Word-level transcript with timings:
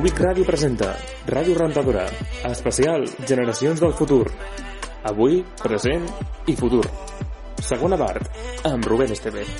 Cúbic 0.00 0.16
Ràdio 0.24 0.46
presenta 0.48 0.94
Ràdio 1.28 1.52
Rentadora, 1.58 2.06
especial 2.48 3.02
Generacions 3.28 3.82
del 3.84 3.92
Futur. 3.98 4.30
Avui, 5.10 5.42
present 5.60 6.06
i 6.48 6.54
futur. 6.56 6.86
Segona 7.60 7.98
part, 8.00 8.30
amb 8.64 8.88
Rubén 8.88 9.12
Estevez. 9.12 9.50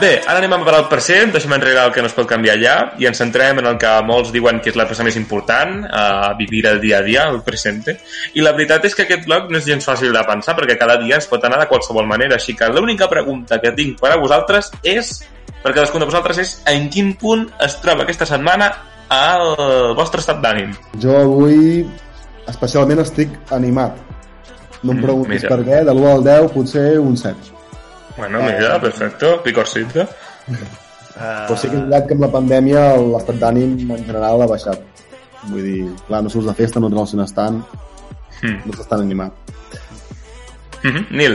Bé, 0.00 0.14
ara 0.24 0.38
anem 0.40 0.54
a 0.54 0.58
parlar 0.62 0.78
del 0.80 0.88
present, 0.88 1.28
deixem 1.34 1.52
enrere 1.52 1.82
el 1.84 1.90
que 1.92 2.00
no 2.00 2.08
es 2.08 2.14
pot 2.16 2.24
canviar 2.28 2.54
ja 2.56 2.74
i 2.96 3.04
ens 3.04 3.18
centrem 3.20 3.58
en 3.60 3.66
el 3.68 3.74
que 3.80 3.90
molts 4.08 4.30
diuen 4.32 4.62
que 4.64 4.70
és 4.72 4.78
la 4.78 4.86
cosa 4.88 5.04
més 5.04 5.18
important, 5.20 5.82
a 5.92 6.32
vivir 6.38 6.62
el 6.70 6.80
dia 6.80 7.02
a 7.02 7.04
dia, 7.04 7.26
el 7.28 7.42
present. 7.44 7.82
I 8.32 8.40
la 8.40 8.54
veritat 8.56 8.86
és 8.88 8.96
que 8.96 9.04
aquest 9.04 9.26
blog 9.28 9.50
no 9.52 9.60
és 9.60 9.68
gens 9.68 9.84
fàcil 9.84 10.16
de 10.16 10.22
pensar 10.24 10.56
perquè 10.56 10.78
cada 10.80 10.96
dia 11.02 11.18
es 11.20 11.28
pot 11.28 11.44
anar 11.44 11.60
de 11.60 11.68
qualsevol 11.68 12.08
manera, 12.08 12.38
així 12.40 12.56
que 12.56 12.70
l'única 12.72 13.10
pregunta 13.12 13.60
que 13.60 13.74
tinc 13.76 14.00
per 14.00 14.14
a 14.14 14.18
vosaltres 14.22 14.72
és, 14.82 15.12
per 15.60 15.74
cadascun 15.74 16.00
de 16.00 16.08
vosaltres, 16.08 16.40
és 16.40 16.56
en 16.72 16.88
quin 16.88 17.12
punt 17.20 17.50
es 17.60 17.76
troba 17.84 18.08
aquesta 18.08 18.24
setmana 18.32 18.72
el 19.12 19.92
vostre 20.00 20.24
estat 20.24 20.40
d'ànim? 20.40 20.72
Jo 21.02 21.20
avui 21.26 21.84
especialment 22.48 23.04
estic 23.04 23.36
animat. 23.52 24.00
No 24.82 24.94
em 24.94 24.98
Mm, 24.98 25.04
preguntis 25.04 25.42
mira. 25.42 25.48
per 25.56 25.64
què, 25.66 25.84
de 25.84 25.92
l'1 25.92 26.12
al 26.16 26.24
10 26.24 26.52
potser 26.56 26.98
un 26.98 27.16
7. 27.20 27.59
Bueno, 28.16 28.42
mira, 28.42 28.80
perfecto, 28.80 29.42
picorcito. 29.42 30.00
Uh, 30.00 31.46
Però 31.46 31.56
sí 31.58 31.68
que 31.68 31.76
és 31.76 31.82
veritat 31.82 32.06
que 32.08 32.14
amb 32.16 32.22
la 32.24 32.30
pandèmia 32.32 32.82
l'estat 32.96 33.38
d'ànim 33.42 33.90
en 33.90 34.04
general 34.06 34.42
ha 34.42 34.48
baixat. 34.50 34.80
Vull 35.50 35.62
dir, 35.64 35.80
clar, 36.06 36.22
no 36.22 36.30
surts 36.32 36.46
de 36.48 36.54
festa, 36.54 36.80
no 36.80 36.88
et 36.90 36.94
relaciones 36.96 37.34
tant, 37.34 37.62
Hmm. 38.40 38.56
no 38.64 38.72
estàs 38.72 38.88
tan 38.88 39.00
animat. 39.02 39.32
Mhm, 40.82 41.06
Nil, 41.10 41.34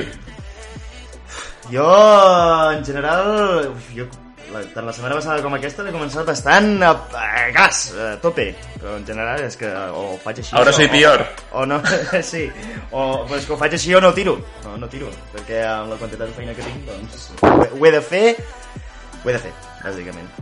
jo, 1.72 1.86
en 2.72 2.84
general, 2.86 3.70
uf, 3.70 3.90
jo, 3.96 4.08
la, 4.56 4.62
tant 4.74 4.88
la 4.88 4.94
setmana 4.96 5.18
passada 5.20 5.44
com 5.44 5.54
aquesta 5.58 5.84
l'he 5.86 5.92
començat 5.94 6.26
bastant 6.28 6.72
a, 6.88 6.94
a 7.20 7.44
gas, 7.56 7.82
a 8.00 8.14
tope. 8.24 8.48
Però 8.80 8.96
en 8.98 9.06
general 9.08 9.44
és 9.46 9.60
que 9.60 9.70
o 9.92 10.06
ho 10.14 10.18
faig 10.24 10.40
així... 10.42 10.56
Ahora 10.56 10.72
o, 10.74 10.78
soy 10.80 10.88
peor. 10.94 11.26
O, 11.52 11.62
o 11.62 11.68
no, 11.70 11.82
sí. 12.32 12.48
O 12.92 13.26
pues, 13.30 13.46
que 13.46 13.54
ho 13.54 13.60
faig 13.60 13.76
així 13.78 13.94
o 13.94 14.02
no 14.02 14.14
tiro. 14.16 14.38
No, 14.64 14.78
no 14.80 14.90
tiro. 14.92 15.12
Perquè 15.36 15.62
amb 15.68 15.94
la 15.94 16.00
quantitat 16.02 16.32
de 16.32 16.40
feina 16.40 16.56
que 16.58 16.66
tinc, 16.66 16.88
doncs, 16.90 17.30
ho, 17.44 17.54
he- 17.68 17.72
ho 17.76 17.86
he 17.86 17.94
de 18.00 18.04
fer, 18.10 18.26
ho 19.22 19.30
he 19.30 19.36
de 19.38 19.44
fer, 19.48 19.54
bàsicament. 19.84 20.34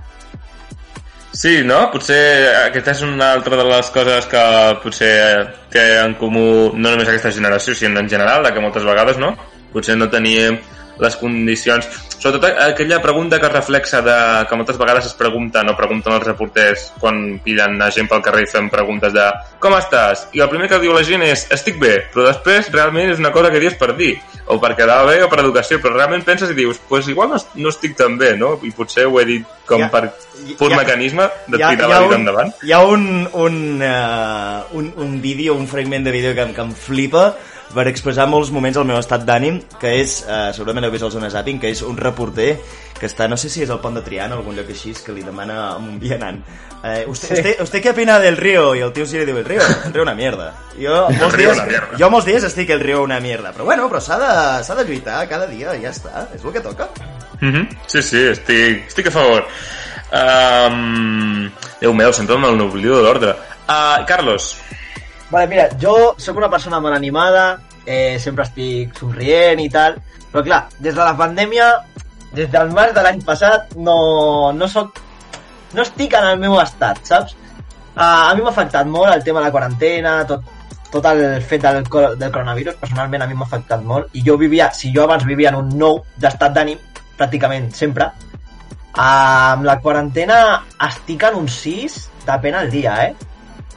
Sí, 1.34 1.64
no? 1.66 1.80
Potser 1.89 2.19
aquesta 2.67 2.94
és 2.94 3.00
una 3.08 3.31
altra 3.34 3.58
de 3.58 3.64
les 3.66 3.88
coses 3.95 4.28
que 4.30 4.44
potser 4.84 5.16
té 5.73 5.86
en 6.03 6.14
comú 6.19 6.45
no 6.75 6.91
només 6.91 7.09
aquesta 7.09 7.31
generació, 7.34 7.73
sinó 7.73 8.03
en 8.03 8.09
general, 8.11 8.45
de 8.45 8.52
que 8.53 8.61
moltes 8.61 8.86
vegades, 8.86 9.17
no? 9.17 9.31
Potser 9.73 9.95
no 9.97 10.06
teníem 10.14 10.59
les 11.00 11.16
condicions... 11.18 11.88
Sobretot 12.24 12.46
aquella 12.64 13.02
pregunta 13.04 13.36
que 13.42 13.50
reflexa 13.52 14.00
de 14.02 14.14
que 14.48 14.56
moltes 14.56 14.78
vegades 14.80 15.10
es 15.10 15.16
pregunten 15.20 15.68
o 15.68 15.74
pregunten 15.76 16.14
els 16.16 16.24
reporters 16.24 16.86
quan 17.02 17.18
pillen 17.44 17.82
a 17.84 17.90
gent 17.92 18.08
pel 18.08 18.22
carrer 18.24 18.46
i 18.46 18.48
fem 18.48 18.70
preguntes 18.72 19.12
de 19.12 19.26
com 19.60 19.76
estàs? 19.76 20.30
I 20.32 20.40
el 20.40 20.48
primer 20.48 20.70
que 20.72 20.80
diu 20.80 20.94
la 20.96 21.04
gent 21.04 21.26
és 21.28 21.44
estic 21.52 21.76
bé, 21.82 21.98
però 22.14 22.24
després 22.30 22.70
realment 22.72 23.12
és 23.12 23.20
una 23.20 23.34
cosa 23.36 23.52
que 23.52 23.60
dius 23.60 23.76
per 23.76 23.92
dir, 24.00 24.14
o 24.48 24.56
per 24.64 24.72
quedar 24.80 25.02
bé 25.10 25.18
o 25.26 25.28
per 25.28 25.42
educació, 25.44 25.82
però 25.84 25.98
realment 25.98 26.24
penses 26.24 26.54
i 26.54 26.56
dius 26.56 26.80
pues 26.88 27.10
igual 27.12 27.34
no, 27.36 27.42
no 27.60 27.74
estic 27.76 27.98
tan 28.00 28.16
bé, 28.18 28.38
no? 28.40 28.56
I 28.64 28.72
potser 28.72 29.03
ho 29.09 29.20
he 29.20 29.26
dit 29.28 29.44
com 29.68 29.84
Ja- 29.84 29.92
per 29.92 30.14
pur 30.59 30.70
ja- 30.72 30.78
mecanisme 30.80 31.28
de 31.48 31.59
ha- 31.59 31.74
tirar 31.76 31.90
ha 31.92 31.96
la 31.98 32.00
vida 32.06 32.16
un- 32.16 32.22
endavant. 32.22 32.53
Hi 32.64 32.72
ha 32.72 32.80
un, 32.88 33.28
un, 33.34 33.59
uh, 33.84 34.78
un, 34.80 34.94
un 34.96 35.20
vídeo, 35.22 35.56
un 35.59 35.68
fragment 35.68 36.06
de 36.08 36.12
vídeo 36.16 36.34
que, 36.36 36.53
que 36.56 36.62
em 36.62 36.72
flipa 36.72 37.34
per 37.74 37.88
expressar 37.90 38.28
molts 38.29 38.51
moments 38.53 38.78
el 38.78 38.85
meu 38.90 39.00
estat 39.00 39.24
d'ànim, 39.28 39.62
que 39.81 39.96
és, 40.01 40.19
uh, 40.28 40.51
segurament 40.53 40.85
heu 40.85 40.94
vist 40.94 41.07
el 41.07 41.13
Zona 41.13 41.31
Zapping, 41.34 41.62
que 41.62 41.72
és 41.74 41.81
un 41.88 41.97
reporter 41.97 42.57
que 43.00 43.07
està, 43.09 43.28
no 43.28 43.38
sé 43.40 43.50
si 43.50 43.63
és 43.63 43.72
al 43.74 43.81
pont 43.84 43.96
de 43.97 44.03
Triana 44.06 44.35
o 44.35 44.44
algun 44.44 44.56
lloc 44.56 44.69
així, 44.69 44.94
que 45.06 45.16
li 45.16 45.25
demana 45.25 45.57
a 45.66 45.72
un 45.81 45.97
vianant 46.00 46.44
eh, 46.84 47.06
usted, 47.07 47.38
usted, 47.38 47.62
¿Usted 47.62 47.81
qué 47.81 47.90
opina 47.90 48.19
del 48.19 48.38
río? 48.38 48.75
I 48.75 48.81
el 48.81 48.94
tio 48.94 49.06
sí 49.06 49.18
li 49.18 49.25
diu, 49.25 49.38
el 49.38 49.46
río, 49.46 49.62
el 49.85 49.94
río 49.94 50.03
una 50.03 50.13
mierda. 50.13 50.53
Jo 50.75 51.07
molts, 51.09 51.38
dies, 51.40 51.62
jo 52.00 52.09
molts 52.12 52.28
dies 52.28 52.44
estic 52.44 52.73
el 52.75 52.84
río 52.84 53.02
una 53.03 53.19
mierda, 53.23 53.53
però 53.56 53.66
bueno, 53.66 53.88
però 53.90 54.02
s'ha 54.03 54.19
de, 54.19 54.84
de 54.84 54.85
lluitar 54.90 55.23
cada 55.29 55.47
dia, 55.47 55.78
ja 55.79 55.94
està, 55.94 56.28
és 56.35 56.44
el 56.44 56.53
que 56.53 56.63
toca. 56.63 56.90
Mhm. 57.40 57.69
Sí, 57.88 58.02
sí, 58.02 58.25
estic, 58.34 58.88
estic 58.91 59.07
a 59.07 59.16
favor. 59.16 59.47
Um, 60.13 61.50
Déu 61.81 61.94
meu, 61.94 62.13
sempre 62.13 62.38
n'oblido 62.38 62.97
de 63.00 63.03
l'ordre. 63.03 63.35
Uh, 63.63 64.03
Carlos, 64.07 64.57
Vale, 65.34 65.48
mira, 65.48 65.64
jo 65.82 66.14
sóc 66.22 66.38
una 66.38 66.48
persona 66.50 66.78
molt 66.78 66.94
animada, 66.94 67.58
eh, 67.90 68.20
sempre 68.22 68.44
estic 68.46 68.92
somrient 69.00 69.64
i 69.64 69.70
tal, 69.74 69.96
però 70.30 70.44
clar, 70.46 70.60
des 70.78 70.94
de 70.94 71.02
la 71.02 71.16
pandèmia, 71.18 71.70
des 72.38 72.52
del 72.54 72.70
març 72.76 72.94
de 72.94 73.02
l'any 73.02 73.24
passat, 73.26 73.74
no, 73.88 73.96
no 74.54 74.68
soc... 74.70 75.02
No 75.74 75.82
estic 75.82 76.14
en 76.20 76.28
el 76.30 76.38
meu 76.38 76.60
estat, 76.62 77.02
saps? 77.10 77.34
Uh, 77.96 78.04
a 78.04 78.36
mi 78.38 78.46
m'ha 78.46 78.54
afectat 78.54 78.86
molt 78.86 79.10
el 79.10 79.26
tema 79.26 79.42
de 79.42 79.48
la 79.48 79.56
quarantena, 79.58 80.14
tot, 80.30 80.46
tot 80.94 81.10
el 81.10 81.42
fet 81.42 81.66
del, 81.66 81.82
del 81.82 82.30
coronavirus, 82.30 82.78
personalment 82.86 83.26
a 83.26 83.32
mi 83.32 83.34
m'ha 83.34 83.50
afectat 83.50 83.82
molt, 83.82 84.14
i 84.14 84.22
jo 84.22 84.38
vivia, 84.38 84.70
si 84.70 84.94
jo 84.94 85.08
abans 85.08 85.26
vivia 85.26 85.50
en 85.50 85.64
un 85.64 85.74
nou 85.82 86.04
d'estat 86.14 86.54
d'ànim, 86.54 86.78
pràcticament 87.18 87.72
sempre, 87.74 88.12
uh, 88.94 89.02
amb 89.02 89.66
la 89.66 89.80
quarantena 89.82 90.44
estic 90.94 91.26
en 91.32 91.42
un 91.42 91.50
6 91.50 92.02
de 92.30 92.42
pena 92.46 92.62
al 92.62 92.70
dia, 92.70 93.00
eh? 93.10 93.33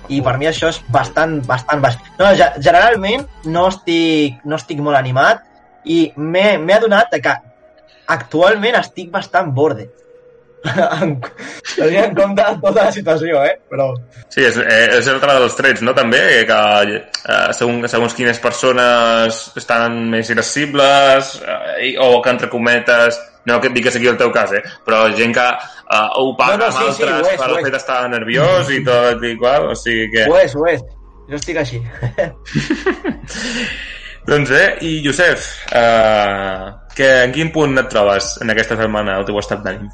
I 0.09 0.21
per 0.22 0.37
mi 0.39 0.47
això 0.49 0.71
és 0.72 0.81
bastant, 0.93 1.39
bastant 1.47 1.83
baix. 1.83 1.99
No, 2.19 2.31
ge- 2.39 2.53
generalment 2.62 3.27
no 3.44 3.67
estic, 3.69 4.41
no 4.44 4.56
estic 4.56 4.81
molt 4.81 4.97
animat 4.99 5.43
i 5.84 6.12
m'he 6.17 6.75
adonat 6.77 7.15
que 7.22 7.34
actualment 8.06 8.77
estic 8.78 9.11
bastant 9.11 9.53
borde. 9.55 9.89
En- 11.03 11.21
Tenint 11.77 12.03
en 12.03 12.15
compte 12.16 12.43
tota 12.62 12.84
la 12.87 12.93
situació, 12.94 13.43
eh? 13.44 13.54
Però... 13.71 13.87
sí, 14.32 14.41
és, 14.47 14.56
eh, 14.62 14.87
és 14.99 15.06
altre 15.12 15.32
dels 15.38 15.56
trets, 15.59 15.81
no? 15.87 15.93
També, 15.97 16.21
que 16.49 16.59
uh, 16.59 16.60
segons, 17.56 17.81
segons 17.93 18.15
quines 18.16 18.38
persones 18.43 19.31
estan 19.60 19.91
més 20.12 20.26
irascibles 20.32 21.22
eh, 21.44 21.93
o 22.03 22.05
que 22.22 22.31
entre 22.34 22.49
cometes 22.53 23.12
no 23.47 23.53
que 23.62 23.69
que 23.71 23.91
sigui 23.94 24.09
el 24.10 24.16
teu 24.19 24.31
cas, 24.34 24.50
eh? 24.59 24.62
però 24.84 24.99
gent 25.15 25.32
que 25.37 25.47
uh, 25.47 26.09
ho 26.19 26.22
paga 26.38 26.56
No, 26.56 26.60
no, 26.65 26.66
amb 26.66 26.75
sí, 26.78 26.82
sí, 26.97 27.03
altres 27.05 27.22
ho 27.22 27.25
és, 27.31 27.38
per 27.41 27.49
el 27.53 27.56
fet 27.66 27.75
d'estar 27.76 28.00
nerviós 28.10 28.65
i 28.75 28.76
tot 28.87 29.19
i 29.22 29.25
qual, 29.38 29.62
o 29.71 29.72
sigui 29.78 30.06
que... 30.15 30.22
Ho 30.26 30.37
és, 30.41 30.53
ho 30.56 30.62
és. 30.72 30.81
Jo 31.31 31.34
estic 31.38 31.56
així. 31.62 31.78
Doncs 34.26 34.50
bé, 34.50 34.65
i 34.82 34.91
Josep, 35.05 35.38
uh, 35.78 36.62
que, 36.99 37.06
en 37.28 37.32
quin 37.34 37.49
punt 37.55 37.78
et 37.78 37.87
trobes 37.93 38.25
en 38.43 38.50
aquesta 38.50 38.75
setmana, 38.81 39.21
el 39.21 39.25
teu 39.28 39.37
estat 39.38 39.60
d'ànim? 39.62 39.87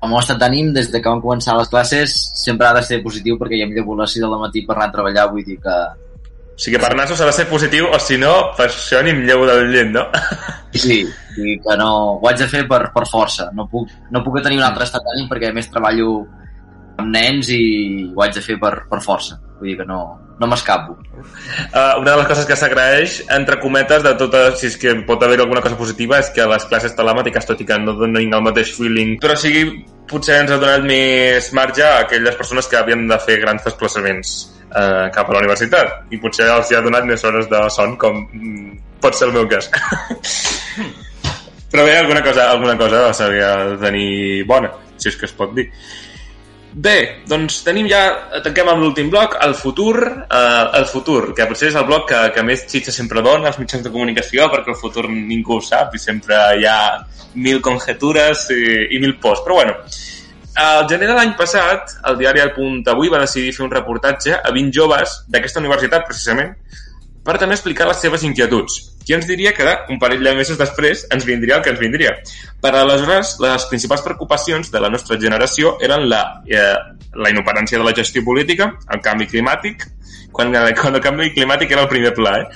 El 0.00 0.08
meu 0.08 0.20
estat 0.20 0.38
d'ànim 0.40 0.72
des 0.76 0.90
de 0.92 1.00
que 1.00 1.12
van 1.12 1.22
començar 1.24 1.56
les 1.58 1.68
classes 1.72 2.14
sempre 2.40 2.68
ha 2.68 2.76
de 2.76 2.82
ser 2.86 3.02
positiu 3.04 3.36
perquè 3.40 3.58
ja 3.60 3.66
em 3.68 3.74
llevo 3.76 3.96
a 3.96 4.02
les 4.02 4.14
6 4.16 4.24
de 4.24 4.38
matí 4.44 4.62
per 4.66 4.76
anar 4.76 4.88
a 4.88 4.94
treballar 4.96 5.26
vull 5.32 5.44
dir 5.44 5.58
que 5.60 5.80
O 6.60 6.62
sigui, 6.62 6.76
per 6.76 6.90
nassos 6.92 7.16
s'ha 7.16 7.24
de 7.24 7.32
ser 7.32 7.46
positiu, 7.48 7.86
o 7.88 7.98
si 8.04 8.18
no, 8.20 8.32
per 8.52 8.66
això 8.66 8.98
ni 9.00 9.14
em 9.14 9.22
llevo 9.24 9.46
del 9.48 9.70
llet, 9.72 9.88
no? 9.94 10.02
sí, 10.74 10.98
dir 11.32 11.54
que 11.64 11.76
no, 11.80 12.18
ho 12.20 12.28
haig 12.28 12.42
de 12.42 12.48
fer 12.50 12.66
per, 12.68 12.82
per 12.92 13.06
força 13.08 13.46
no 13.56 13.64
puc, 13.70 13.88
no 14.12 14.20
puc 14.26 14.36
tenir 14.44 14.58
un 14.60 14.66
altre 14.66 14.84
estat 14.84 15.06
d'ànim 15.06 15.30
perquè 15.30 15.48
a 15.48 15.56
més 15.56 15.70
treballo 15.72 16.10
amb 17.00 17.12
nens 17.14 17.50
i 17.54 17.62
ho 18.14 18.24
haig 18.24 18.36
de 18.36 18.44
fer 18.44 18.58
per, 18.62 18.74
per 18.90 19.00
força 19.04 19.40
vull 19.58 19.72
dir 19.72 19.80
que 19.80 19.88
no, 19.88 20.02
no 20.40 20.48
m'escapo 20.50 20.98
Uh, 21.20 22.00
una 22.00 22.12
de 22.12 22.16
les 22.16 22.28
coses 22.28 22.46
que 22.48 22.56
s'agraeix, 22.56 23.16
entre 23.34 23.58
cometes, 23.60 24.02
de 24.02 24.12
totes, 24.18 24.56
si 24.60 24.68
és 24.70 24.76
que 24.80 24.94
pot 25.06 25.22
haver 25.22 25.38
alguna 25.42 25.62
cosa 25.64 25.76
positiva, 25.78 26.18
és 26.18 26.30
que 26.34 26.46
les 26.48 26.64
classes 26.70 26.94
telemàtiques, 26.96 27.46
tot 27.46 27.60
i 27.60 27.66
que 27.68 27.78
no 27.82 27.94
donin 27.98 28.32
el 28.36 28.44
mateix 28.46 28.72
feeling, 28.76 29.18
però 29.22 29.36
sigui, 29.38 29.82
potser 30.10 30.40
ens 30.42 30.54
ha 30.54 30.58
donat 30.62 30.86
més 30.88 31.50
marge 31.56 31.84
a 31.86 32.00
aquelles 32.06 32.38
persones 32.38 32.70
que 32.70 32.78
havien 32.80 33.06
de 33.10 33.18
fer 33.22 33.38
grans 33.42 33.66
desplaçaments 33.66 34.32
uh, 34.70 35.06
cap 35.14 35.28
a 35.28 35.36
la 35.36 35.44
universitat, 35.44 35.94
i 36.10 36.20
potser 36.22 36.48
els 36.50 36.72
hi 36.72 36.78
ha 36.78 36.84
donat 36.86 37.06
més 37.08 37.24
hores 37.28 37.50
de 37.50 37.62
son, 37.74 37.96
com 38.00 38.24
mm, 38.24 38.80
pot 39.04 39.16
ser 39.16 39.28
el 39.28 39.36
meu 39.36 39.46
cas. 39.50 39.70
Però 41.70 41.84
bé, 41.86 41.98
alguna 42.00 42.22
cosa, 42.24 42.50
alguna 42.50 42.74
cosa 42.78 43.10
s'havia 43.14 43.50
de 43.74 43.76
tenir 43.84 44.10
bona, 44.48 44.72
si 44.98 45.12
és 45.12 45.20
que 45.20 45.28
es 45.28 45.36
pot 45.36 45.52
dir. 45.54 45.68
Bé, 46.70 47.22
doncs 47.26 47.64
tenim 47.66 47.88
ja, 47.90 48.00
tanquem 48.44 48.68
amb 48.70 48.84
l'últim 48.84 49.08
bloc, 49.10 49.34
el 49.42 49.56
futur, 49.58 49.96
eh, 50.06 50.66
el 50.78 50.84
futur, 50.86 51.32
que 51.34 51.46
potser 51.50 51.72
és 51.72 51.78
el 51.80 51.86
bloc 51.88 52.06
que, 52.12 52.20
que 52.36 52.44
més 52.46 52.62
xitxa 52.70 52.94
sempre 52.94 53.24
dona 53.26 53.50
als 53.50 53.58
mitjans 53.58 53.82
de 53.82 53.90
comunicació, 53.90 54.46
perquè 54.52 54.70
el 54.70 54.78
futur 54.78 55.08
ningú 55.10 55.56
ho 55.56 55.64
sap 55.66 55.96
i 55.98 56.02
sempre 56.02 56.38
hi 56.60 56.68
ha 56.70 56.78
mil 57.34 57.58
conjetures 57.60 58.46
i, 58.54 58.62
i 58.94 59.02
mil 59.02 59.16
posts. 59.18 59.42
Però 59.46 59.58
bueno, 59.58 59.74
al 60.62 60.86
gener 60.86 61.10
de 61.10 61.16
l'any 61.18 61.34
passat, 61.38 61.96
el 62.06 62.20
diari 62.22 62.44
El 62.44 62.54
Punt 62.54 62.86
Avui 62.94 63.10
va 63.10 63.24
decidir 63.24 63.50
fer 63.56 63.66
un 63.66 63.74
reportatge 63.74 64.38
a 64.38 64.54
20 64.54 64.70
joves 64.78 65.18
d'aquesta 65.26 65.58
universitat, 65.58 66.06
precisament, 66.06 66.54
per 67.24 67.36
també 67.38 67.56
explicar 67.56 67.88
les 67.88 68.00
seves 68.00 68.24
inquietuds. 68.24 68.86
qui 69.04 69.14
ens 69.14 69.26
diria 69.26 69.52
que 69.52 69.64
un 69.88 69.98
parell 69.98 70.22
de 70.22 70.34
mesos 70.36 70.58
després 70.58 71.06
ens 71.10 71.24
vindria 71.24 71.56
el 71.56 71.62
que 71.62 71.70
ens 71.70 71.80
vindria? 71.80 72.12
Per 72.60 72.70
aleshores, 72.76 73.38
les 73.40 73.64
principals 73.66 74.02
preocupacions 74.02 74.70
de 74.70 74.80
la 74.80 74.90
nostra 74.90 75.18
generació 75.18 75.78
eren 75.80 76.08
la, 76.08 76.42
eh, 76.46 76.76
la 77.14 77.30
inoperància 77.30 77.78
de 77.78 77.84
la 77.84 77.94
gestió 77.96 78.22
política, 78.22 78.70
el 78.92 79.00
canvi 79.00 79.26
climàtic, 79.26 79.88
quan, 80.30 80.52
quan 80.52 80.94
el 80.94 81.02
canvi 81.02 81.32
climàtic 81.34 81.72
era 81.72 81.88
el 81.88 81.88
primer 81.88 82.14
pla, 82.14 82.36
eh? 82.38 82.46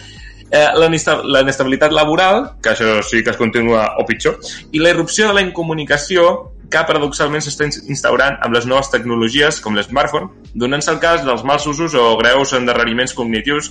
eh, 0.50 0.68
la 0.78 0.88
l'inestabilitat 0.88 1.92
laboral, 1.92 2.52
que 2.62 2.70
això 2.74 3.00
sí 3.02 3.24
que 3.24 3.32
es 3.34 3.40
continua 3.40 3.94
o 3.98 4.06
pitjor, 4.06 4.38
i 4.72 4.82
la 4.82 4.92
irrupció 4.94 5.28
de 5.28 5.34
la 5.34 5.42
incomunicació 5.42 6.52
que 6.74 6.82
paradoxalment 6.88 7.44
s'està 7.44 7.68
instaurant 7.70 8.38
amb 8.42 8.56
les 8.56 8.66
noves 8.70 8.90
tecnologies 8.90 9.60
com 9.62 9.78
l'smartphone, 9.78 10.30
donant-se 10.58 10.90
el 10.92 11.00
cas 11.02 11.24
dels 11.26 11.44
mals 11.46 11.66
usos 11.70 11.94
o 11.98 12.04
greus 12.20 12.54
endarreriments 12.58 13.14
cognitius 13.14 13.70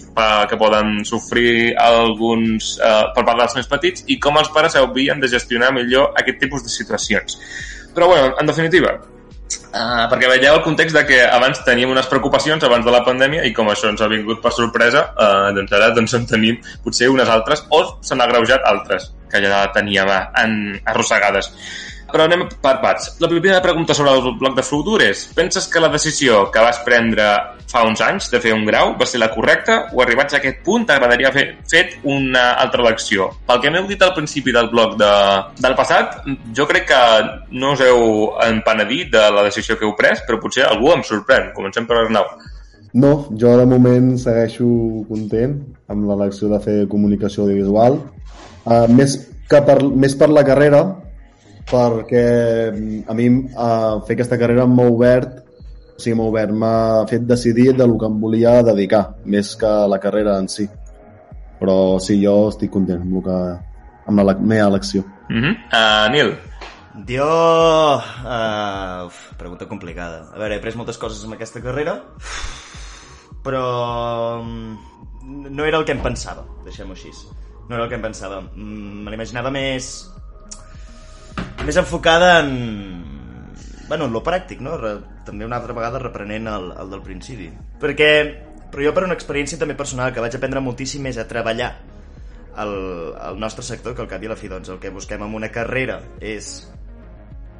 que 0.49 0.59
poden 0.59 1.01
sofrir 1.07 1.73
alguns 1.79 2.77
eh, 2.79 3.05
per 3.15 3.25
part 3.27 3.43
dels 3.43 3.57
més 3.59 3.71
petits 3.71 4.07
i 4.07 4.19
com 4.23 4.39
els 4.39 4.51
pares 4.55 4.77
haurien 4.79 5.19
de 5.19 5.31
gestionar 5.31 5.73
millor 5.75 6.13
aquest 6.19 6.39
tipus 6.45 6.63
de 6.63 6.71
situacions. 6.71 7.39
Però, 7.93 8.07
bueno, 8.09 8.37
en 8.39 8.49
definitiva, 8.49 8.99
Uh, 9.73 10.05
perquè 10.09 10.27
veieu 10.29 10.53
el 10.53 10.61
context 10.65 10.93
de 10.93 11.01
que 11.05 11.17
abans 11.25 11.59
teníem 11.65 11.89
unes 11.89 12.05
preocupacions 12.09 12.61
abans 12.65 12.85
de 12.85 12.91
la 12.93 13.01
pandèmia 13.05 13.41
i 13.45 13.51
com 13.57 13.69
això 13.69 13.89
ens 13.89 14.01
ha 14.05 14.09
vingut 14.09 14.37
per 14.41 14.51
sorpresa, 14.53 15.01
uh, 15.17 15.49
doncs 15.53 15.73
ara 15.73 15.87
doncs 15.93 16.13
en 16.17 16.27
tenim 16.29 16.59
potser 16.85 17.09
unes 17.09 17.29
altres 17.29 17.63
o 17.73 17.81
s'han 18.05 18.21
agreujat 18.21 18.65
altres 18.69 19.09
que 19.31 19.41
ja 19.41 19.63
teníem 19.73 20.09
en, 20.13 20.55
arrossegades 20.93 21.49
però 22.13 22.27
anem 22.27 22.45
per 22.61 22.75
parts. 22.83 23.15
La 23.23 23.29
primera 23.31 23.61
pregunta 23.61 23.95
sobre 23.97 24.13
el 24.13 24.37
bloc 24.37 24.55
de 24.55 24.65
futur 24.65 24.99
és 25.01 25.25
penses 25.33 25.65
que 25.67 25.81
la 25.81 25.89
decisió 25.89 26.45
que 26.53 26.61
vas 26.61 26.79
prendre 26.85 27.25
fa 27.71 27.81
uns 27.87 28.03
anys 28.05 28.29
de 28.29 28.39
fer 28.43 28.53
un 28.53 28.67
grau 28.67 28.93
va 28.99 29.07
ser 29.09 29.21
la 29.21 29.31
correcta 29.33 29.79
o 29.93 30.03
arribats 30.03 30.35
a 30.35 30.39
aquest 30.39 30.61
punt 30.65 30.85
t'agradaria 30.85 31.33
fer 31.33 31.47
fet 31.69 31.97
una 32.05 32.51
altra 32.61 32.85
elecció? 32.85 33.31
Pel 33.49 33.63
que 33.63 33.73
m'heu 33.73 33.89
dit 33.89 34.05
al 34.05 34.13
principi 34.13 34.53
del 34.53 34.69
bloc 34.69 34.95
de, 35.01 35.11
del 35.57 35.77
passat, 35.79 36.21
jo 36.53 36.69
crec 36.69 36.85
que 36.91 37.03
no 37.57 37.73
us 37.73 37.81
heu 37.81 38.03
empenedit 38.45 39.09
de 39.17 39.27
la 39.33 39.47
decisió 39.49 39.79
que 39.79 39.87
heu 39.87 39.95
pres, 39.97 40.21
però 40.27 40.37
potser 40.41 40.67
algú 40.67 40.93
em 40.93 41.01
sorprèn. 41.07 41.49
Comencem 41.57 41.89
per 41.89 42.03
Arnau. 42.03 42.29
No, 42.93 43.13
jo 43.41 43.55
de 43.57 43.65
moment 43.65 44.11
segueixo 44.21 44.67
content 45.09 45.57
amb 45.89 46.05
l'elecció 46.05 46.51
de 46.51 46.59
fer 46.61 46.75
comunicació 46.91 47.47
audiovisual. 47.47 47.97
Uh, 48.63 48.85
més, 48.93 49.17
que 49.49 49.61
per, 49.65 49.79
més 49.89 50.13
per 50.19 50.29
la 50.29 50.45
carrera, 50.45 50.83
perquè 51.69 52.25
mm, 52.71 53.05
a 53.07 53.15
mi 53.17 53.29
uh, 53.29 54.01
fer 54.05 54.17
aquesta 54.17 54.39
carrera 54.41 54.67
m'ha 54.67 54.89
obert 54.91 55.43
o 55.93 56.01
sigui, 56.01 56.15
m'ha 56.17 56.25
obert, 56.25 56.53
m'ha 56.57 57.05
fet 57.09 57.25
decidir 57.29 57.73
de 57.77 57.85
lo 57.87 57.97
que 58.01 58.07
em 58.09 58.15
volia 58.21 58.61
dedicar, 58.65 59.03
més 59.25 59.53
que 59.59 59.69
la 59.89 59.99
carrera 60.01 60.39
en 60.41 60.49
si. 60.49 60.65
Però 61.59 61.99
sí, 62.01 62.17
jo 62.23 62.49
estic 62.49 62.73
content 62.73 63.03
amb, 63.03 63.19
que, 63.25 63.37
amb 64.09 64.23
la 64.25 64.35
meva 64.39 64.71
elecció. 64.71 65.03
Uh 65.29 65.37
-huh. 65.37 65.53
uh, 65.69 66.11
Nil? 66.11 66.33
Jo... 67.07 67.29
Uh, 68.25 69.05
uf, 69.05 69.33
pregunta 69.37 69.67
complicada. 69.67 70.29
A 70.33 70.39
veure, 70.39 70.55
he 70.55 70.61
pres 70.61 70.75
moltes 70.75 70.97
coses 70.97 71.23
amb 71.23 71.33
aquesta 71.33 71.61
carrera, 71.61 72.01
però 73.43 74.43
mm, 74.43 74.77
no 75.49 75.65
era 75.65 75.77
el 75.77 75.85
que 75.85 75.93
em 75.93 76.01
pensava, 76.01 76.45
deixem-ho 76.65 76.91
així. 76.91 77.11
No 77.69 77.75
era 77.75 77.83
el 77.83 77.89
que 77.89 77.95
em 77.95 78.01
pensava. 78.01 78.41
Mm, 78.41 79.03
me 79.05 79.11
l'imaginava 79.11 79.51
més 79.51 80.12
més 81.65 81.77
enfocada 81.79 82.39
en... 82.41 82.51
Bueno, 83.87 84.07
en 84.07 84.13
lo 84.15 84.23
pràctic, 84.23 84.59
no? 84.63 84.75
Re, 84.79 84.97
també 85.27 85.45
una 85.47 85.59
altra 85.59 85.75
vegada 85.75 86.01
reprenent 86.01 86.47
el, 86.51 86.69
el 86.81 86.91
del 86.91 87.03
principi. 87.05 87.49
Perquè, 87.79 88.09
però 88.71 88.85
jo 88.87 88.93
per 88.95 89.05
una 89.07 89.15
experiència 89.15 89.59
també 89.61 89.75
personal 89.79 90.13
que 90.13 90.23
vaig 90.23 90.35
aprendre 90.35 90.63
moltíssim 90.63 91.05
és 91.11 91.19
a 91.19 91.27
treballar 91.29 91.73
el, 92.63 92.73
el 93.29 93.39
nostre 93.39 93.65
sector, 93.65 93.95
que 93.95 94.03
al 94.03 94.11
cap 94.11 94.23
i 94.23 94.29
a 94.29 94.33
la 94.33 94.39
fi 94.39 94.51
doncs, 94.51 94.71
el 94.73 94.79
que 94.81 94.91
busquem 94.93 95.23
en 95.25 95.35
una 95.39 95.51
carrera 95.53 95.99
és 96.21 96.53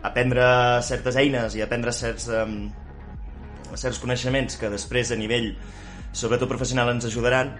aprendre 0.03 0.45
certes 0.83 1.17
eines 1.19 1.55
i 1.55 1.63
aprendre 1.63 1.93
certs, 1.95 2.27
um, 2.27 2.67
certs 3.79 4.01
coneixements 4.03 4.59
que 4.59 4.71
després 4.73 5.13
a 5.13 5.19
nivell 5.19 5.53
sobretot 6.13 6.51
professional 6.51 6.91
ens 6.91 7.07
ajudaran 7.07 7.55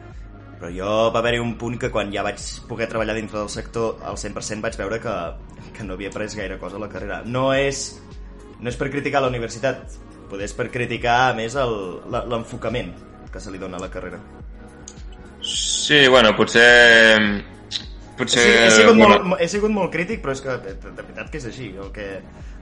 però 0.64 0.72
jo 0.72 0.92
va 1.12 1.20
haver-hi 1.20 1.42
un 1.44 1.58
punt 1.60 1.76
que 1.76 1.90
quan 1.92 2.12
ja 2.14 2.22
vaig 2.24 2.40
poder 2.70 2.86
treballar 2.88 3.18
dintre 3.18 3.36
del 3.36 3.50
sector 3.52 3.98
al 4.08 4.16
100% 4.16 4.64
vaig 4.64 4.78
veure 4.80 5.00
que, 5.04 5.16
que 5.76 5.84
no 5.84 5.98
havia 5.98 6.12
pres 6.14 6.38
gaire 6.40 6.56
cosa 6.62 6.80
a 6.80 6.80
la 6.80 6.88
carrera. 6.88 7.20
No 7.26 7.50
és, 7.52 7.82
no 8.62 8.72
és 8.72 8.78
per 8.80 8.88
criticar 8.94 9.20
la 9.26 9.28
universitat, 9.34 9.98
poder 10.32 10.48
és 10.48 10.56
per 10.56 10.70
criticar 10.72 11.34
més 11.36 11.58
l'enfocament 11.60 12.94
que 13.34 13.44
se 13.44 13.52
li 13.52 13.60
dona 13.60 13.76
a 13.76 13.84
la 13.84 13.92
carrera. 13.92 14.22
Sí, 15.44 16.06
bueno, 16.08 16.32
potser... 16.38 17.52
Potser... 18.18 18.44
He, 18.46 18.66
he, 18.68 18.72
sigut 18.72 18.98
bueno. 18.98 19.20
molt, 19.24 19.42
he 19.42 19.48
sigut 19.50 19.72
molt 19.74 19.94
crític, 19.94 20.22
però 20.22 20.36
és 20.36 20.42
que 20.44 20.58
de, 20.62 20.74
de 20.84 20.92
veritat 21.02 21.32
que 21.32 21.40
és 21.40 21.48
així. 21.50 21.70
El 21.82 21.90
que, 21.96 22.06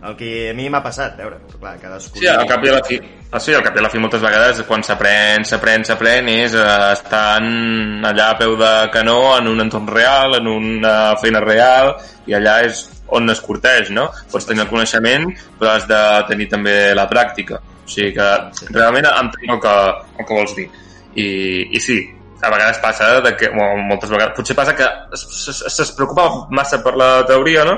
el 0.07 0.15
que 0.19 0.30
a 0.51 0.53
mi 0.56 0.69
m'ha 0.71 0.80
passat, 0.83 1.18
veure, 1.19 1.42
clar, 1.57 1.74
cadascú... 1.81 2.21
Sí, 2.21 2.30
al 2.31 2.45
cap 2.50 2.63
i 2.63 2.71
a 2.71 2.77
la 2.77 2.86
fi, 2.88 3.00
ah, 3.30 3.42
sí, 3.44 3.56
al 3.57 3.65
cap 3.65 3.75
i 3.75 3.81
a 3.81 3.83
la 3.86 3.92
fi 3.92 4.00
moltes 4.03 4.24
vegades 4.24 4.62
quan 4.69 4.86
s'aprèn, 4.88 5.44
s'aprèn, 5.48 5.83
s'aprèn 5.88 6.31
és 6.38 6.56
eh, 6.56 6.69
estan 6.94 8.07
allà 8.07 8.30
a 8.31 8.38
peu 8.39 8.56
de 8.62 8.71
canó 8.95 9.19
en 9.36 9.51
un 9.51 9.65
entorn 9.65 9.92
real, 9.92 10.39
en 10.39 10.48
una 10.53 10.95
feina 11.21 11.44
real, 11.44 11.98
i 12.31 12.38
allà 12.38 12.62
és 12.69 12.86
on 13.12 13.27
es 13.33 13.44
curteix, 13.44 13.92
no? 13.92 14.07
Pots 14.31 14.48
tenir 14.48 14.63
el 14.63 14.71
coneixement, 14.71 15.27
però 15.59 15.75
has 15.75 15.83
de 15.89 16.01
tenir 16.31 16.48
també 16.53 16.77
la 16.95 17.09
pràctica. 17.12 17.59
O 17.59 17.92
sigui 17.92 18.15
que 18.15 18.31
realment 18.71 19.09
entenc 19.12 19.51
el 19.57 19.62
que, 19.68 19.75
el 20.15 20.25
que 20.25 20.39
vols 20.39 20.56
dir. 20.56 20.69
I, 21.12 21.27
i 21.75 21.83
sí, 21.83 22.00
a 22.41 22.49
vegades 22.49 22.79
passa 22.81 23.21
de 23.21 23.35
que, 23.38 23.49
bueno, 23.49 23.83
moltes 23.89 24.09
vegades, 24.09 24.35
potser 24.38 24.55
passa 24.57 24.75
que 24.75 24.88
es, 25.13 25.23
es, 25.51 25.79
es 25.85 25.93
preocupa 25.97 26.47
massa 26.49 26.81
per 26.83 26.95
la 26.97 27.11
teoria, 27.29 27.65
no? 27.67 27.77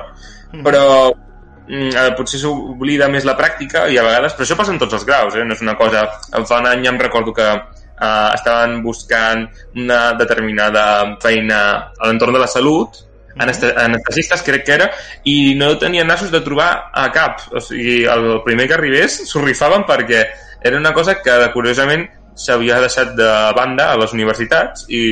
Mm. 0.54 0.63
Però 0.65 0.83
mm, 1.12 1.92
eh, 1.92 2.10
potser 2.18 2.42
s'oblida 2.42 3.12
més 3.12 3.27
la 3.27 3.38
pràctica 3.39 3.88
i 3.92 4.00
a 4.00 4.06
vegades, 4.07 4.36
però 4.36 4.48
això 4.48 4.60
passa 4.60 4.75
en 4.75 4.81
tots 4.81 5.00
els 5.00 5.07
graus, 5.07 5.38
eh? 5.38 5.45
no 5.45 5.57
és 5.57 5.63
una 5.65 5.77
cosa... 5.80 6.07
Fa 6.33 6.62
un 6.62 6.69
any 6.71 6.88
em 6.89 7.00
recordo 7.01 7.36
que 7.36 7.48
eh, 7.48 8.30
estaven 8.33 8.81
buscant 8.86 9.48
una 9.75 10.04
determinada 10.19 10.86
feina 11.24 11.63
a 11.98 12.07
l'entorn 12.07 12.36
de 12.36 12.45
la 12.45 12.51
salut 12.51 13.04
anestesistes 13.33 14.44
crec 14.45 14.65
que 14.65 14.75
era 14.75 14.89
i 15.25 15.56
no 15.57 15.71
tenien 15.81 16.07
nassos 16.07 16.31
de 16.31 16.42
trobar 16.45 16.92
a 16.94 17.07
cap 17.13 17.42
o 17.51 17.62
sigui, 17.63 18.04
el 18.06 18.42
primer 18.45 18.68
que 18.69 18.77
arribés 18.77 19.24
s'ho 19.30 19.42
rifaven 19.42 19.88
perquè 19.89 20.21
era 20.62 20.77
una 20.77 20.94
cosa 20.94 21.18
que 21.21 21.39
curiosament 21.54 22.06
s'havia 22.36 22.80
deixat 22.82 23.14
de 23.18 23.30
banda 23.58 23.92
a 23.92 24.00
les 24.00 24.14
universitats 24.16 24.88
i, 24.90 25.04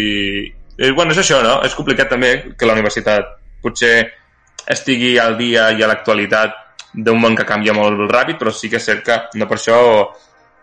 i 0.78 0.92
bueno, 0.96 1.14
és 1.14 1.22
això, 1.22 1.42
no? 1.46 1.60
És 1.68 1.78
complicat 1.78 2.10
també 2.12 2.34
que 2.58 2.68
la 2.68 2.76
universitat 2.78 3.38
potser 3.62 3.96
estigui 4.72 5.16
al 5.20 5.38
dia 5.38 5.70
i 5.76 5.84
a 5.84 5.90
l'actualitat 5.90 6.58
d'un 6.94 7.22
món 7.22 7.38
que 7.38 7.48
canvia 7.48 7.76
molt 7.78 8.10
ràpid, 8.12 8.40
però 8.40 8.52
sí 8.54 8.70
que 8.70 8.82
és 8.82 8.88
cert 8.88 9.06
que 9.06 9.18
no 9.40 9.48
per 9.48 9.58
això 9.58 9.80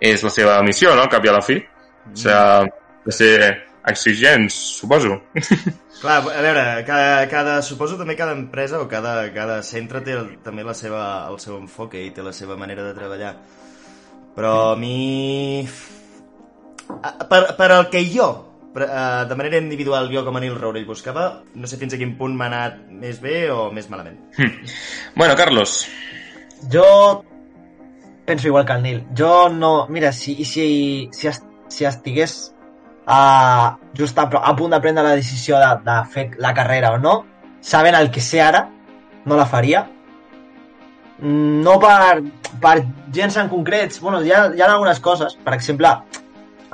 és 0.01 0.23
la 0.23 0.31
seva 0.31 0.59
missió, 0.63 0.95
no? 0.95 1.09
Cap 1.11 1.25
i 1.25 1.31
a 1.31 1.39
la 1.39 1.45
fi. 1.45 1.59
Mm. 1.59 2.13
O 2.13 2.21
sigui, 2.23 2.77
de 3.09 3.15
ser 3.17 3.35
exigents, 3.89 4.55
suposo. 4.79 5.23
Clar, 6.03 6.19
a 6.21 6.43
veure, 6.45 6.65
cada, 6.87 7.27
cada, 7.27 7.55
suposo 7.67 7.97
també 7.99 8.15
cada 8.15 8.37
empresa 8.37 8.79
o 8.79 8.87
cada, 8.87 9.33
cada 9.35 9.63
centre 9.67 10.03
té 10.07 10.15
el, 10.15 10.37
també 10.45 10.63
la 10.63 10.77
seva, 10.79 11.27
el 11.27 11.41
seu 11.43 11.57
enfoque 11.59 12.05
i 12.05 12.13
té 12.15 12.23
la 12.23 12.35
seva 12.37 12.59
manera 12.61 12.85
de 12.87 12.95
treballar. 12.95 13.33
Però 14.37 14.53
a 14.75 14.77
mi... 14.79 15.65
Per, 17.29 17.41
per 17.59 17.71
al 17.73 17.89
que 17.93 18.03
jo, 18.09 18.29
per, 18.75 18.87
uh, 18.89 19.25
de 19.29 19.37
manera 19.39 19.61
individual, 19.61 20.09
jo 20.13 20.25
com 20.27 20.37
a 20.39 20.43
Nil 20.43 20.57
Raurell 20.59 20.87
buscava, 20.89 21.29
no 21.55 21.69
sé 21.69 21.79
fins 21.81 21.95
a 21.95 22.01
quin 22.01 22.17
punt 22.19 22.37
m'ha 22.37 22.49
anat 22.49 22.85
més 22.91 23.21
bé 23.23 23.49
o 23.53 23.69
més 23.75 23.91
malament. 23.93 24.19
Hm. 24.39 24.71
Bueno, 25.17 25.37
Carlos. 25.37 25.83
Jo 26.73 26.87
penso 28.29 28.49
igual 28.49 28.67
que 28.67 28.73
el 28.73 28.83
Nil. 28.83 29.03
Jo 29.17 29.49
no... 29.49 29.87
Mira, 29.89 30.13
si, 30.13 30.45
si, 30.45 31.09
si, 31.13 31.31
si 31.69 31.85
estigués 31.89 32.53
uh, 33.07 33.77
just 33.97 34.19
a, 34.19 34.29
a 34.29 34.57
punt 34.57 34.75
de 34.75 34.81
prendre 34.81 35.05
la 35.05 35.17
decisió 35.17 35.59
de, 35.59 35.71
de 35.85 35.99
fer 36.13 36.31
la 36.39 36.53
carrera 36.55 36.93
o 36.93 36.99
no, 36.99 37.15
sabent 37.61 37.97
el 37.97 38.11
que 38.13 38.21
sé 38.21 38.43
ara, 38.45 38.67
no 39.25 39.37
la 39.37 39.47
faria. 39.47 39.87
No 41.19 41.79
per, 41.83 42.21
per 42.63 42.77
gens 43.15 43.37
en 43.41 43.49
concrets, 43.51 43.99
bueno, 44.01 44.21
hi 44.23 44.31
ha, 44.31 44.45
hi 44.55 44.61
ha 44.63 44.69
algunes 44.71 45.01
coses, 45.01 45.35
per 45.45 45.57
exemple, 45.57 45.91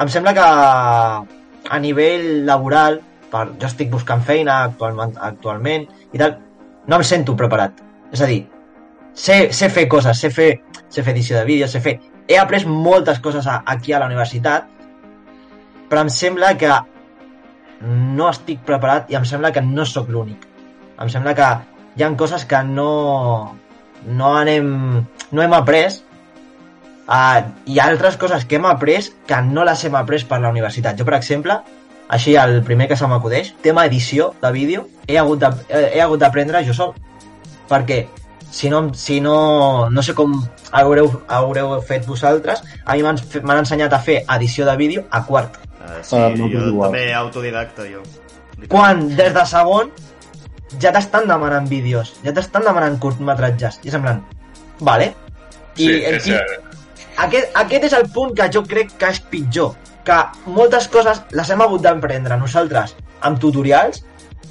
em 0.01 0.11
sembla 0.11 0.35
que 0.35 0.45
a 0.45 1.79
nivell 1.81 2.45
laboral, 2.47 3.01
per, 3.31 3.47
jo 3.61 3.69
estic 3.69 3.91
buscant 3.93 4.23
feina 4.25 4.63
actualment, 4.71 5.15
actualment 5.21 5.87
i 6.13 6.21
tal, 6.21 6.37
no 6.87 7.01
em 7.01 7.07
sento 7.07 7.37
preparat. 7.39 7.81
És 8.13 8.23
a 8.23 8.29
dir, 8.31 8.43
sé, 9.15 9.49
sé 9.53 9.71
fer 9.73 9.89
coses, 9.91 10.21
sé 10.21 10.31
fer, 10.31 10.51
sé 10.89 11.03
fer 11.03 11.15
edició 11.17 11.39
de 11.39 11.47
vídeos, 11.49 11.73
sé 11.73 11.83
fer... 11.85 11.99
He 12.25 12.39
après 12.41 12.65
moltes 12.65 13.19
coses 13.21 13.47
a, 13.47 13.59
aquí 13.69 13.93
a 13.93 13.99
la 14.01 14.07
universitat 14.09 14.71
però 15.89 16.03
em 16.05 16.11
sembla 16.11 16.55
que 16.59 16.71
no 17.85 18.29
estic 18.31 18.63
preparat 18.67 19.11
i 19.13 19.19
em 19.19 19.27
sembla 19.29 19.53
que 19.55 19.63
no 19.63 19.85
sóc 19.87 20.09
l'únic. 20.11 20.47
Em 20.99 21.11
sembla 21.13 21.35
que 21.39 21.51
hi 21.95 22.03
han 22.03 22.17
coses 22.19 22.47
que 22.51 22.63
no, 22.67 23.55
no, 24.07 24.33
anem, 24.35 24.73
no 25.31 25.45
hem 25.45 25.55
après 25.55 26.01
uh, 27.08 27.40
i 27.66 27.78
altres 27.78 28.16
coses 28.16 28.44
que 28.44 28.56
hem 28.56 28.66
après 28.66 29.11
que 29.26 29.40
no 29.42 29.64
les 29.64 29.84
hem 29.84 29.94
après 29.94 30.25
per 30.28 30.40
la 30.40 30.50
universitat. 30.50 30.99
Jo, 30.99 31.04
per 31.04 31.14
exemple, 31.18 31.58
així 32.08 32.34
el 32.37 32.62
primer 32.64 32.88
que 32.88 32.96
se 32.96 33.06
m'acudeix, 33.06 33.54
tema 33.62 33.87
edició 33.87 34.34
de 34.42 34.52
vídeo, 34.52 34.88
he 35.06 35.18
hagut 35.18 35.40
de- 35.40 35.88
he 35.94 36.00
hagut 36.00 36.20
d'aprendre 36.20 36.64
jo 36.66 36.75
sol. 36.75 36.94
Perquè 37.68 38.06
si 38.50 38.68
no, 38.70 38.92
si 38.94 39.20
no, 39.20 39.88
no 39.90 40.02
sé 40.02 40.14
com 40.14 40.34
haureu, 40.70 41.23
haureu 41.28 41.80
fet 41.82 42.06
vosaltres, 42.06 42.62
a 42.84 42.94
mi 42.94 43.02
m'han 43.02 43.58
ensenyat 43.58 43.92
a 43.92 43.99
fer 43.99 44.25
edició 44.37 44.66
de 44.66 44.76
vídeo 44.76 45.04
a 45.11 45.25
quart. 45.25 45.56
Uh, 45.84 45.99
sí, 46.02 46.16
uh, 46.16 46.30
no, 46.37 46.49
jo 46.49 46.82
també 46.82 47.12
autodidacta, 47.14 47.84
jo. 47.90 48.02
Quan 48.68 49.08
des 49.16 49.34
de 49.34 49.42
segon 49.46 49.90
ja 50.80 50.92
t'estan 50.94 51.26
demanant 51.28 51.66
vídeos, 51.68 52.14
ja 52.25 52.32
t'estan 52.32 52.62
demanant 52.64 52.96
curtmetratges. 53.00 53.80
I 53.82 53.88
és 53.90 53.94
en 53.99 54.02
plan, 54.02 54.23
vale. 54.80 55.12
I 55.76 55.88
Sí, 56.20 56.32
eh, 56.32 56.44
aquest, 57.16 57.50
aquest 57.54 57.85
és 57.90 57.97
el 57.97 58.09
punt 58.14 58.35
que 58.37 58.49
jo 58.52 58.64
crec 58.68 58.94
que 58.99 59.11
és 59.14 59.21
pitjor. 59.30 59.75
Que 60.04 60.18
moltes 60.47 60.88
coses 60.92 61.23
les 61.33 61.50
hem 61.50 61.62
hagut 61.64 61.83
d'emprendre 61.85 62.37
nosaltres 62.37 62.94
amb 63.25 63.40
tutorials 63.40 64.02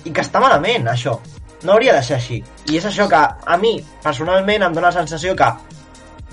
i 0.03 0.11
que 0.11 0.21
està 0.23 0.41
malament, 0.41 0.87
això. 0.89 1.19
No 1.63 1.75
hauria 1.75 1.93
de 1.95 2.01
ser 2.03 2.17
així. 2.17 2.41
I 2.71 2.79
és 2.79 2.85
això 2.89 3.05
que 3.07 3.19
a 3.19 3.57
mi, 3.57 3.77
personalment, 4.03 4.65
em 4.65 4.73
dóna 4.73 4.89
la 4.89 4.97
sensació 4.97 5.35
que 5.35 5.51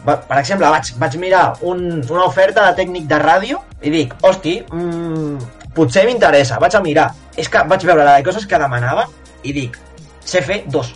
per 0.04 0.38
exemple, 0.38 0.64
vaig, 0.72 0.94
vaig 0.96 1.16
mirar 1.20 1.44
un, 1.60 2.00
una 2.08 2.25
oferta 2.25 2.64
de 2.70 2.76
tècnic 2.78 3.04
de 3.10 3.18
ràdio 3.20 3.60
i 3.84 3.90
dic, 3.92 4.14
hosti, 4.25 4.54
mm, 4.72 5.50
potser 5.76 6.06
m'interessa, 6.08 6.58
vaig 6.62 6.75
a 6.76 6.80
mirar. 6.80 7.10
És 7.37 7.49
que 7.52 7.62
vaig 7.68 7.84
veure 7.84 8.06
la 8.06 8.16
de 8.16 8.25
coses 8.25 8.46
que 8.49 8.58
demanaven 8.58 9.12
i 9.44 9.52
dic, 9.52 9.76
sé 10.25 10.40
fer 10.42 10.62
dos. 10.72 10.94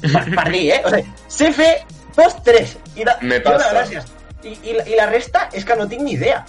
Per, 0.00 0.22
per 0.36 0.46
dir, 0.52 0.68
eh? 0.76 0.82
O 0.84 0.92
sigui, 0.92 1.12
sé 1.28 1.50
fer 1.56 1.72
dos, 2.16 2.38
tres. 2.46 2.76
I 2.94 3.04
de, 3.08 3.16
Me 3.22 3.40
passa. 3.42 3.72
gràcies. 3.74 4.06
I, 4.44 4.58
i, 4.70 4.72
la- 4.76 4.84
I 4.86 4.96
la 4.96 5.06
resta 5.10 5.48
és 5.52 5.64
que 5.64 5.76
no 5.76 5.86
tinc 5.88 6.02
ni 6.02 6.12
idea. 6.12 6.44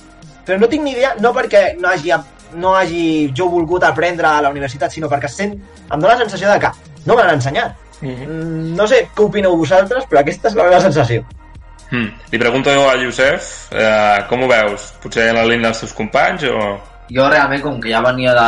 Però 0.45 0.59
no 0.59 0.67
tinc 0.67 0.83
ni 0.83 0.91
idea 0.91 1.15
no 1.19 1.33
perquè 1.35 1.75
no 1.79 1.89
hagi, 1.89 2.11
no 2.55 2.75
hagi 2.75 3.31
jo 3.35 3.49
volgut 3.49 3.83
aprendre 3.83 4.27
a 4.27 4.41
la 4.41 4.49
universitat, 4.49 4.91
sinó 4.91 5.09
perquè 5.09 5.27
sent, 5.27 5.53
em 5.91 5.99
dóna 5.99 6.13
la 6.13 6.19
sensació 6.25 6.51
de 6.51 6.59
que 6.59 6.71
no 7.05 7.15
me 7.15 7.23
l'han 7.23 7.35
ensenyat. 7.39 7.75
Mm, 8.01 8.75
No 8.77 8.85
sé 8.87 9.07
què 9.15 9.23
opineu 9.25 9.55
vosaltres, 9.57 10.05
però 10.05 10.19
aquesta 10.21 10.47
és 10.49 10.55
la 10.55 10.63
meva 10.69 10.79
sensació. 10.81 11.23
Hmm. 11.89 12.09
Li 12.31 12.37
pregunto 12.37 12.69
a 12.69 12.97
Josep, 12.99 13.41
eh, 13.71 14.23
com 14.29 14.43
ho 14.43 14.47
veus? 14.47 14.91
Potser 15.01 15.29
en 15.29 15.35
la 15.39 15.45
línia 15.47 15.69
dels 15.69 15.79
teus 15.79 15.93
companys 15.93 16.43
o... 16.51 16.77
Jo 17.13 17.27
realment, 17.31 17.61
com 17.63 17.77
que 17.81 17.91
ja 17.93 18.01
venia 18.03 18.33
de, 18.35 18.47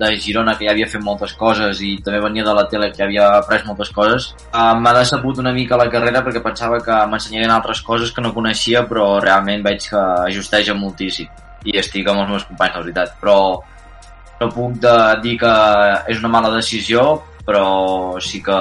de 0.00 0.10
Girona, 0.20 0.56
que 0.58 0.66
ja 0.66 0.72
havia 0.72 0.88
fet 0.90 1.02
moltes 1.04 1.34
coses, 1.38 1.82
i 1.86 1.92
també 2.04 2.20
venia 2.22 2.44
de 2.46 2.54
la 2.56 2.66
tele, 2.70 2.90
que 2.94 3.04
havia 3.04 3.28
après 3.38 3.62
moltes 3.66 3.92
coses, 3.94 4.30
eh, 4.50 4.74
m'ha 4.82 4.94
decebut 4.98 5.38
una 5.42 5.52
mica 5.54 5.78
la 5.78 5.88
carrera 5.92 6.24
perquè 6.26 6.42
pensava 6.42 6.80
que 6.82 6.96
m'ensenyarien 7.10 7.54
altres 7.54 7.82
coses 7.86 8.10
que 8.12 8.24
no 8.24 8.34
coneixia, 8.34 8.82
però 8.88 9.20
realment 9.22 9.62
veig 9.66 9.86
que 9.92 10.06
ajusteja 10.30 10.74
moltíssim. 10.74 11.30
I 11.64 11.76
estic 11.78 12.08
amb 12.08 12.24
els 12.24 12.32
meus 12.34 12.48
companys, 12.48 12.78
la 12.78 12.86
veritat. 12.86 13.12
Però 13.20 13.36
no 14.40 14.48
puc 14.54 14.80
de, 14.82 14.96
dir 15.22 15.36
que 15.42 15.52
és 16.08 16.18
una 16.18 16.32
mala 16.32 16.54
decisió, 16.56 17.20
però 17.46 18.18
sí 18.24 18.42
que 18.42 18.58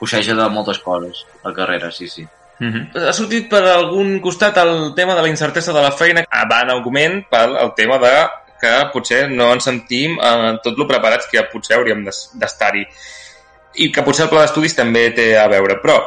coixeja 0.00 0.34
de 0.34 0.48
moltes 0.52 0.80
coses, 0.84 1.24
la 1.44 1.54
carrera, 1.54 1.90
sí, 1.92 2.08
sí. 2.08 2.26
Mm 2.60 2.72
-hmm. 2.72 3.08
Ha 3.08 3.12
sortit 3.12 3.48
per 3.48 3.62
algun 3.64 4.20
costat 4.20 4.56
el 4.58 4.92
tema 4.94 5.14
de 5.14 5.22
la 5.22 5.28
incertesa 5.28 5.72
de 5.72 5.80
la 5.80 5.90
feina, 5.92 6.24
Ah, 6.30 6.44
va 6.50 6.60
en 6.60 6.70
augment 6.70 7.24
pel 7.30 7.56
el 7.56 7.72
tema 7.74 7.98
de 7.98 8.28
que 8.60 8.72
potser 8.92 9.24
no 9.30 9.50
ens 9.54 9.64
sentim 9.68 10.18
eh, 10.20 10.52
tot 10.64 10.78
lo 10.78 10.86
preparats 10.88 11.26
que 11.30 11.42
potser 11.52 11.78
hauríem 11.78 12.04
d'es- 12.06 12.30
d'estar-hi. 12.38 12.84
I 13.80 13.90
que 13.94 14.02
potser 14.06 14.26
el 14.26 14.30
pla 14.32 14.44
d'estudis 14.44 14.74
també 14.76 15.08
té 15.16 15.32
a 15.38 15.46
veure, 15.48 15.78
però 15.82 15.98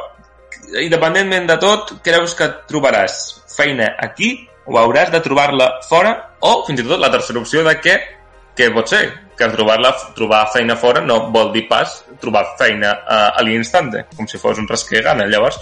independentment 0.82 1.48
de 1.50 1.58
tot, 1.62 1.94
creus 2.06 2.34
que 2.38 2.48
trobaràs 2.70 3.16
feina 3.56 3.94
aquí 4.00 4.36
o 4.66 4.78
hauràs 4.80 5.12
de 5.12 5.20
trobar-la 5.24 5.68
fora 5.90 6.14
o 6.42 6.64
fins 6.68 6.80
i 6.82 6.86
tot 6.88 7.00
la 7.02 7.12
tercera 7.12 7.40
opció 7.42 7.64
de 7.68 7.76
que 7.84 7.98
què 8.58 8.70
pot 8.74 8.90
ser? 8.90 9.04
Que 9.38 9.48
trobar-la 9.50 9.92
trobar 10.16 10.44
feina 10.54 10.76
fora 10.78 11.02
no 11.02 11.32
vol 11.34 11.52
dir 11.54 11.66
pas 11.68 12.04
trobar 12.22 12.46
feina 12.60 12.92
a, 13.02 13.18
a 13.34 13.42
l'instante, 13.42 14.06
com 14.16 14.28
si 14.30 14.38
fos 14.38 14.60
un 14.62 14.68
rasque 14.70 15.02
gana. 15.02 15.26
Llavors, 15.26 15.58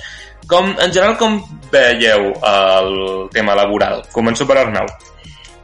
com, 0.48 0.74
en 0.76 0.92
general, 0.92 1.16
com 1.18 1.38
veieu 1.72 2.34
el 2.36 2.92
tema 3.32 3.56
laboral? 3.56 4.04
Començo 4.12 4.46
per 4.48 4.58
Arnau. 4.66 4.90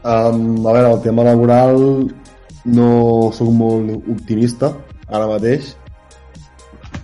Um, 0.08 0.64
a 0.64 0.72
veure, 0.72 0.94
el 0.94 1.02
tema 1.04 1.26
laboral 1.28 1.82
no 2.72 2.92
sóc 3.36 3.50
molt 3.52 4.08
optimista 4.08 4.70
ara 5.12 5.28
mateix, 5.28 5.74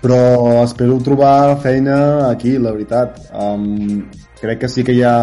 però 0.03 0.19
espero 0.61 1.01
trobar 1.03 1.57
feina 1.63 2.29
aquí, 2.29 2.55
la 2.55 2.71
veritat. 2.71 3.19
Um, 3.35 4.05
crec 4.39 4.63
que 4.63 4.71
sí 4.71 4.85
que 4.87 4.95
hi 4.95 5.03
ha... 5.03 5.17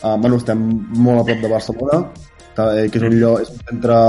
Uh, 0.00 0.16
bueno, 0.16 0.40
estem 0.40 0.64
molt 0.96 1.20
a 1.20 1.26
prop 1.28 1.44
de 1.44 1.52
Barcelona, 1.52 2.00
que 2.56 2.88
que 2.88 2.98
és 3.00 3.06
un 3.10 3.18
lloc, 3.20 3.44
és 3.44 3.52
un 3.52 3.62
centre 3.68 4.00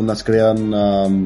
on 0.00 0.16
es 0.16 0.24
creen... 0.24 0.64
Um, 0.72 1.20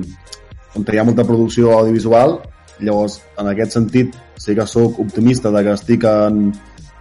on 0.75 0.91
hi 0.91 0.99
ha 0.99 1.07
molta 1.07 1.29
producció 1.29 1.71
audiovisual, 1.76 2.38
llavors, 2.81 3.21
en 3.38 3.55
aquest 3.55 3.79
sentit, 3.79 4.14
sí 4.43 4.55
que 4.59 4.67
sóc 4.67 4.99
optimista 4.99 5.55
de 5.55 5.62
que 5.62 5.75
estic 5.79 6.07
en, 6.09 6.47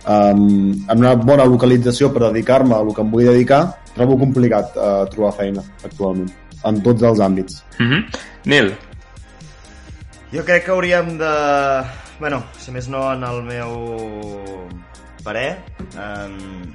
um, 0.06 0.50
en 0.86 0.98
una 0.98 1.16
bona 1.18 1.46
localització 1.46 2.14
per 2.14 2.28
dedicar-me 2.28 2.76
a 2.78 2.84
el 2.86 2.94
que 2.94 3.02
em 3.02 3.14
vull 3.14 3.30
dedicar, 3.32 3.64
trobo 3.96 4.18
complicat 4.20 4.78
uh, 4.78 5.04
trobar 5.12 5.34
feina 5.40 5.64
actualment, 5.84 6.32
en 6.66 6.82
tots 6.86 7.04
els 7.04 7.20
àmbits. 7.20 7.64
Mm 7.80 7.90
-hmm. 7.90 8.22
Nil, 8.46 8.74
Jo 10.32 10.46
crec 10.48 10.64
que 10.64 10.72
hauríem 10.72 11.18
de... 11.20 11.30
Bueno, 12.22 12.38
si 12.56 12.72
més 12.72 12.86
no 12.88 13.02
en 13.12 13.24
el 13.28 13.42
meu 13.44 13.74
parer, 15.26 15.58
um, 16.00 16.70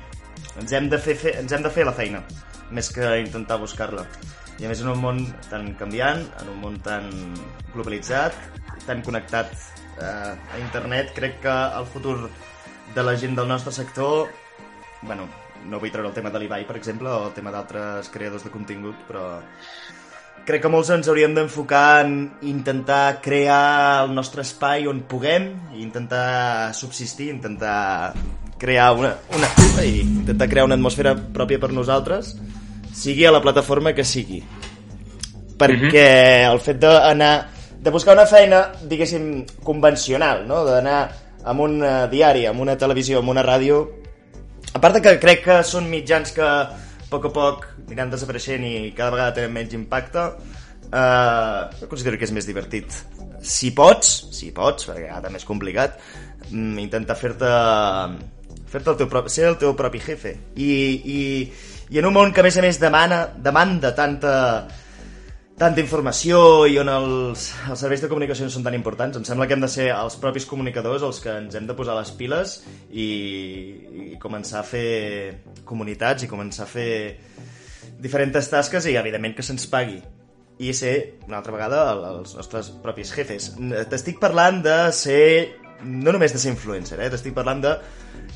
ens, 0.60 0.74
hem 0.76 0.90
de 0.92 0.98
fer, 1.00 1.14
fer, 1.16 1.32
ens 1.40 1.54
hem 1.56 1.64
de 1.64 1.70
fer 1.72 1.86
la 1.88 1.94
feina, 1.96 2.20
més 2.68 2.90
que 2.92 3.06
intentar 3.22 3.56
buscar-la. 3.62 4.04
I 4.60 4.66
a 4.66 4.72
més 4.72 4.82
en 4.84 4.90
un 4.92 5.00
món 5.00 5.22
tan 5.48 5.70
canviant, 5.80 6.20
en 6.42 6.52
un 6.52 6.60
món 6.66 6.76
tan 6.84 7.08
globalitzat, 7.72 8.36
tan 8.84 9.00
connectat 9.06 9.52
eh, 10.00 10.32
a 10.36 10.60
internet, 10.60 11.14
crec 11.16 11.40
que 11.44 11.56
el 11.80 11.88
futur 11.92 12.16
de 12.94 13.04
la 13.04 13.16
gent 13.16 13.36
del 13.36 13.48
nostre 13.48 13.72
sector, 13.72 14.28
bueno, 15.02 15.28
no 15.70 15.80
vull 15.82 15.92
treure 15.92 16.08
el 16.08 16.14
tema 16.16 16.30
de 16.30 16.40
l'Ibai, 16.42 16.66
per 16.68 16.76
exemple, 16.78 17.10
o 17.10 17.28
el 17.28 17.34
tema 17.36 17.52
d'altres 17.54 18.10
creadors 18.14 18.46
de 18.46 18.52
contingut, 18.54 18.98
però 19.08 19.26
crec 20.46 20.62
que 20.62 20.70
molts 20.70 20.92
ens 20.94 21.08
hauríem 21.10 21.34
d'enfocar 21.34 22.04
en 22.04 22.12
intentar 22.46 23.18
crear 23.22 24.04
el 24.04 24.14
nostre 24.14 24.44
espai 24.46 24.86
on 24.86 25.02
puguem, 25.10 25.50
i 25.74 25.82
intentar 25.82 26.74
subsistir, 26.74 27.32
intentar 27.34 28.14
crear 28.58 28.92
una, 28.96 29.16
una, 29.36 29.50
ai, 29.80 30.00
intentar 30.04 30.48
crear 30.48 30.68
una 30.68 30.78
atmosfera 30.78 31.16
pròpia 31.16 31.60
per 31.60 31.72
nosaltres, 31.74 32.36
sigui 32.94 33.26
a 33.26 33.34
la 33.34 33.42
plataforma 33.44 33.92
que 33.92 34.06
sigui. 34.06 34.40
Perquè 35.56 36.08
el 36.46 36.60
fet 36.60 36.80
d'anar 36.80 37.34
de 37.82 37.92
buscar 37.92 38.16
una 38.16 38.26
feina, 38.26 38.66
diguéssim, 38.88 39.44
convencional, 39.64 40.46
no? 40.48 40.64
d'anar 40.66 41.00
amb 41.46 41.62
un 41.62 41.78
diari, 42.10 42.46
amb 42.48 42.62
una 42.64 42.74
televisió, 42.78 43.20
amb 43.20 43.30
una 43.34 43.44
ràdio, 43.46 43.84
a 44.76 44.80
part 44.80 44.98
de 44.98 45.00
que 45.00 45.16
crec 45.22 45.42
que 45.46 45.56
són 45.64 45.88
mitjans 45.88 46.34
que 46.36 46.44
a 46.44 47.08
poc 47.08 47.30
a 47.30 47.32
poc 47.32 47.62
aniran 47.86 48.10
desapareixent 48.12 48.64
i 48.68 48.92
cada 48.96 49.14
vegada 49.14 49.36
tenen 49.38 49.54
menys 49.54 49.72
impacte, 49.78 50.24
eh, 50.90 51.86
considero 51.88 52.18
que 52.20 52.26
és 52.28 52.34
més 52.36 52.48
divertit. 52.48 52.98
Si 53.40 53.70
pots, 53.72 54.10
si 54.36 54.50
pots, 54.52 54.88
perquè 54.90 55.06
ara 55.08 55.22
també 55.24 55.40
és 55.40 55.48
complicat, 55.48 55.96
mm, 56.50 56.76
intentar 56.82 57.16
fer-te 57.16 57.52
fer-te 58.66 58.90
el 58.92 58.98
teu 59.00 59.08
propi, 59.08 59.32
ser 59.32 59.48
el 59.48 59.56
teu 59.56 59.72
propi 59.78 60.02
jefe. 60.02 60.34
I, 60.56 60.70
i, 61.16 61.20
I 61.88 61.98
en 62.02 62.10
un 62.10 62.12
món 62.12 62.32
que 62.34 62.42
a 62.42 62.44
més 62.44 62.58
a 62.58 62.64
més 62.64 62.80
demana, 62.82 63.22
demanda 63.38 63.94
tanta, 63.94 64.34
tanta 65.56 65.80
informació 65.80 66.38
i 66.68 66.74
on 66.78 66.88
els, 66.92 67.46
els 67.70 67.80
serveis 67.80 68.02
de 68.04 68.10
comunicació 68.10 68.44
no 68.44 68.52
són 68.52 68.64
tan 68.66 68.74
importants, 68.76 69.16
em 69.16 69.24
sembla 69.24 69.46
que 69.48 69.56
hem 69.56 69.62
de 69.64 69.70
ser 69.72 69.86
els 69.94 70.18
propis 70.20 70.44
comunicadors 70.48 71.02
els 71.06 71.20
que 71.24 71.32
ens 71.32 71.54
hem 71.56 71.66
de 71.66 71.76
posar 71.78 71.94
les 71.96 72.10
piles 72.18 72.58
i, 72.92 73.06
i 74.12 74.18
començar 74.20 74.60
a 74.60 74.66
fer 74.68 75.40
comunitats 75.64 76.26
i 76.26 76.28
començar 76.28 76.66
a 76.66 76.70
fer 76.70 76.90
diferents 78.04 78.50
tasques 78.52 78.84
i 78.90 78.98
evidentment 79.00 79.34
que 79.38 79.42
se'ns 79.46 79.64
pagui 79.72 80.02
i 80.60 80.72
ser, 80.72 81.18
una 81.28 81.38
altra 81.40 81.52
vegada, 81.52 81.80
el- 81.92 82.04
els 82.22 82.30
nostres 82.36 82.70
propis 82.84 83.10
jefes. 83.12 83.50
T'estic 83.90 84.16
parlant 84.20 84.62
de 84.64 84.76
ser, 84.96 85.24
no 85.84 86.12
només 86.12 86.32
de 86.32 86.38
ser 86.38 86.50
influencer, 86.52 86.98
eh? 87.00 87.10
t'estic 87.10 87.34
parlant 87.34 87.60
de 87.62 87.74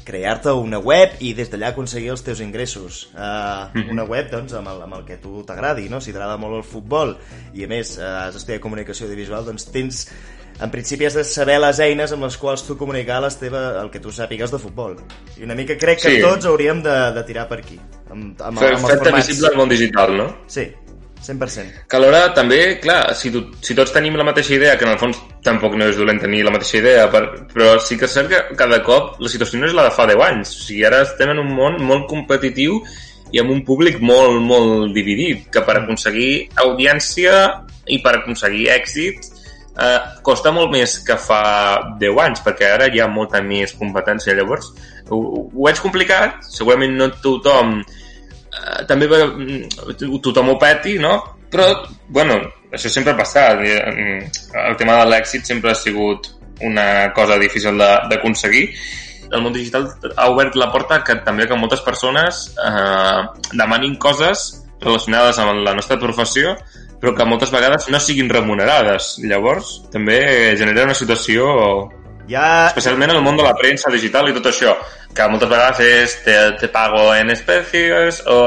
crear-te 0.05 0.53
una 0.57 0.79
web 0.79 1.17
i 1.21 1.33
des 1.37 1.51
d'allà 1.53 1.71
aconseguir 1.73 2.11
els 2.15 2.23
teus 2.27 2.41
ingressos. 2.41 3.11
Uh, 3.15 3.71
una 3.91 4.05
web, 4.05 4.31
doncs, 4.33 4.53
amb 4.59 4.69
el, 4.73 4.83
amb 4.87 4.95
el 4.99 5.05
que 5.07 5.17
tu 5.23 5.43
t'agradi, 5.47 5.89
no? 5.93 6.01
Si 6.01 6.13
t'agrada 6.13 6.37
molt 6.41 6.57
el 6.61 6.65
futbol 6.67 7.17
i, 7.55 7.65
a 7.65 7.69
més, 7.71 7.97
uh, 7.99 8.27
has 8.29 8.37
estudiat 8.41 8.61
comunicació 8.65 9.07
audiovisual, 9.09 9.45
doncs 9.49 9.71
tens... 9.73 10.05
En 10.61 10.69
principi 10.69 11.07
has 11.09 11.15
de 11.17 11.23
saber 11.25 11.55
les 11.63 11.79
eines 11.81 12.13
amb 12.13 12.27
les 12.27 12.35
quals 12.37 12.61
tu 12.67 12.75
comunicar 12.77 13.23
les 13.25 13.39
teva, 13.41 13.81
el 13.81 13.89
que 13.89 13.97
tu 14.05 14.11
sàpigues 14.13 14.51
de 14.53 14.59
futbol. 14.61 14.99
I 15.41 15.47
una 15.47 15.55
mica 15.57 15.73
crec 15.81 16.03
que 16.03 16.11
Sí. 16.17 16.21
tots 16.21 16.45
hauríem 16.45 16.83
de, 16.85 16.97
de 17.17 17.23
tirar 17.25 17.47
per 17.49 17.63
aquí. 17.63 17.79
Amb, 18.11 18.35
amb, 18.45 18.59
fer- 18.61 18.75
amb 18.75 18.85
els 18.85 18.99
formats. 18.99 19.27
visible 19.31 19.49
al 19.49 19.57
món 19.57 19.71
digital, 19.73 20.13
no? 20.19 20.27
Sí, 20.53 20.67
100%. 21.25 21.87
Que 21.89 21.97
alhora 21.97 22.35
també, 22.37 22.79
clar, 22.83 23.15
si, 23.17 23.31
tu, 23.33 23.47
si 23.65 23.75
tots 23.79 23.93
tenim 23.95 24.19
la 24.21 24.25
mateixa 24.29 24.53
idea, 24.59 24.77
que 24.77 24.85
en 24.85 24.93
el 24.93 24.99
fons 25.01 25.23
tampoc 25.45 25.77
no 25.79 25.89
és 25.89 25.97
dolent 25.97 26.21
tenir 26.21 26.43
la 26.45 26.53
mateixa 26.55 26.79
idea, 26.81 27.07
per, 27.13 27.23
però 27.53 27.75
sí 27.81 27.97
que 27.99 28.07
és 28.09 28.17
cert 28.17 28.31
que 28.33 28.59
cada 28.59 28.81
cop 28.85 29.17
la 29.23 29.31
situació 29.33 29.61
no 29.61 29.69
és 29.71 29.77
la 29.77 29.87
de 29.89 29.95
fa 29.97 30.07
10 30.11 30.25
anys. 30.27 30.53
O 30.57 30.67
sigui, 30.67 30.85
ara 30.89 31.03
estem 31.07 31.33
en 31.33 31.41
un 31.43 31.53
món 31.57 31.79
molt 31.87 32.07
competitiu 32.11 32.81
i 33.31 33.41
amb 33.41 33.53
un 33.55 33.63
públic 33.67 34.01
molt, 34.03 34.41
molt 34.43 34.95
dividit, 34.97 35.47
que 35.55 35.63
per 35.67 35.79
aconseguir 35.81 36.51
audiència 36.65 37.35
i 37.91 38.01
per 38.03 38.17
aconseguir 38.19 38.69
èxit 38.75 39.31
eh, 39.81 39.99
costa 40.27 40.53
molt 40.55 40.73
més 40.75 40.99
que 41.07 41.17
fa 41.21 41.43
10 42.01 42.23
anys, 42.27 42.45
perquè 42.45 42.75
ara 42.75 42.91
hi 42.91 43.01
ha 43.01 43.09
molta 43.09 43.43
més 43.43 43.75
competència. 43.79 44.37
Llavors, 44.37 44.73
ho, 45.09 45.21
ho 45.47 45.67
veig 45.67 45.81
complicat, 45.83 46.41
segurament 46.51 46.97
no 46.99 47.11
tothom 47.23 47.79
eh, 47.81 48.81
també 48.91 49.09
va, 49.11 49.25
tothom 50.21 50.53
ho 50.53 50.59
peti, 50.61 50.99
no? 51.03 51.17
Però, 51.51 51.71
bueno, 52.13 52.43
això 52.73 52.91
sempre 52.93 53.15
ha 53.15 53.19
passat. 53.19 53.61
El 53.61 54.77
tema 54.81 55.01
de 55.01 55.11
l'èxit 55.11 55.47
sempre 55.47 55.73
ha 55.73 55.79
sigut 55.79 56.33
una 56.67 57.13
cosa 57.17 57.39
difícil 57.41 57.79
d'aconseguir. 58.11 58.67
El 59.31 59.45
món 59.45 59.55
digital 59.55 59.87
ha 60.17 60.29
obert 60.31 60.57
la 60.59 60.71
porta 60.73 61.05
que 61.07 61.21
també 61.27 61.47
que 61.47 61.59
moltes 61.59 61.83
persones 61.87 62.49
eh, 62.59 63.21
demanin 63.55 63.95
coses 64.03 64.65
relacionades 64.81 65.39
amb 65.39 65.63
la 65.63 65.75
nostra 65.77 66.01
professió 66.03 66.57
però 67.01 67.15
que 67.17 67.25
moltes 67.25 67.51
vegades 67.51 67.89
no 67.89 67.99
siguin 68.01 68.29
remunerades. 68.29 69.15
Llavors, 69.25 69.79
també 69.93 70.21
genera 70.61 70.85
una 70.85 70.97
situació 70.97 71.49
Ja... 72.29 72.69
especialment 72.69 73.11
en 73.11 73.19
el 73.19 73.25
món 73.25 73.41
de 73.41 73.47
la 73.47 73.57
premsa 73.59 73.91
digital 73.91 74.29
i 74.29 74.35
tot 74.37 74.51
això, 74.53 74.77
que 75.17 75.29
moltes 75.33 75.51
vegades 75.51 75.81
és 75.83 76.17
te, 76.27 76.37
te 76.61 76.69
pago 76.71 77.09
en 77.17 77.33
espècies 77.33 78.21
o 78.29 78.41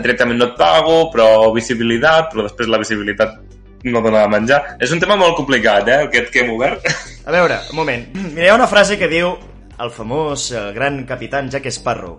directament 0.00 0.40
no 0.40 0.50
et 0.50 0.56
pago, 0.58 1.08
però 1.12 1.50
visibilitat, 1.54 2.30
però 2.32 2.46
després 2.48 2.70
la 2.70 2.80
visibilitat 2.80 3.36
no 3.84 4.00
dona 4.00 4.24
de 4.24 4.32
menjar. 4.32 4.60
És 4.80 4.92
un 4.94 5.00
tema 5.02 5.16
molt 5.20 5.36
complicat, 5.36 5.88
eh, 5.88 5.98
aquest 6.08 6.30
que 6.32 6.44
hem 6.44 6.54
obert. 6.54 6.86
A 7.26 7.32
veure, 7.34 7.60
un 7.70 7.76
moment. 7.76 8.06
Mira, 8.14 8.46
hi 8.46 8.52
ha 8.52 8.56
una 8.56 8.70
frase 8.70 8.98
que 9.00 9.10
diu 9.10 9.34
el 9.80 9.90
famós, 9.90 10.50
el 10.52 10.72
gran 10.76 11.02
capitán 11.08 11.50
Jack 11.50 11.70
Sparrow. 11.72 12.18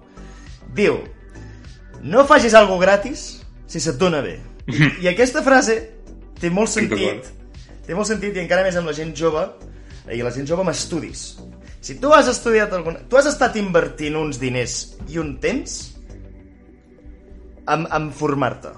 Diu, 0.75 0.99
no 2.03 2.25
facis 2.29 2.53
algo 2.53 2.77
gratis 2.77 3.25
si 3.67 3.81
se't 3.81 3.97
dona 4.01 4.21
bé. 4.21 4.37
I, 4.69 4.91
i 5.05 5.09
aquesta 5.11 5.43
frase 5.45 5.79
té 6.41 6.51
molt 6.53 6.69
sentit. 6.73 7.31
Té 7.85 7.97
molt 7.97 8.09
sentit 8.09 8.35
i 8.35 8.41
encara 8.43 8.65
més 8.65 8.77
amb 8.77 8.89
la 8.89 8.95
gent 8.97 9.13
jove 9.17 9.45
i 10.13 10.21
la 10.21 10.33
gent 10.33 10.45
jove 10.49 10.65
amb 10.65 10.73
estudis. 10.73 11.35
Si 11.85 11.99
tu 12.01 12.11
has 12.13 12.29
estudiat 12.29 12.73
alguna... 12.73 13.03
Tu 13.09 13.17
has 13.17 13.29
estat 13.29 13.57
invertint 13.61 14.17
uns 14.17 14.39
diners 14.41 14.95
i 15.09 15.19
un 15.21 15.35
temps 15.41 15.94
en, 17.67 17.87
en 17.91 18.11
formar-te. 18.13 18.69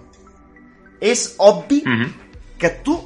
És 1.01 1.35
obvi 1.37 1.83
Mhm. 1.85 2.13
que 2.57 2.69
tu 2.83 2.97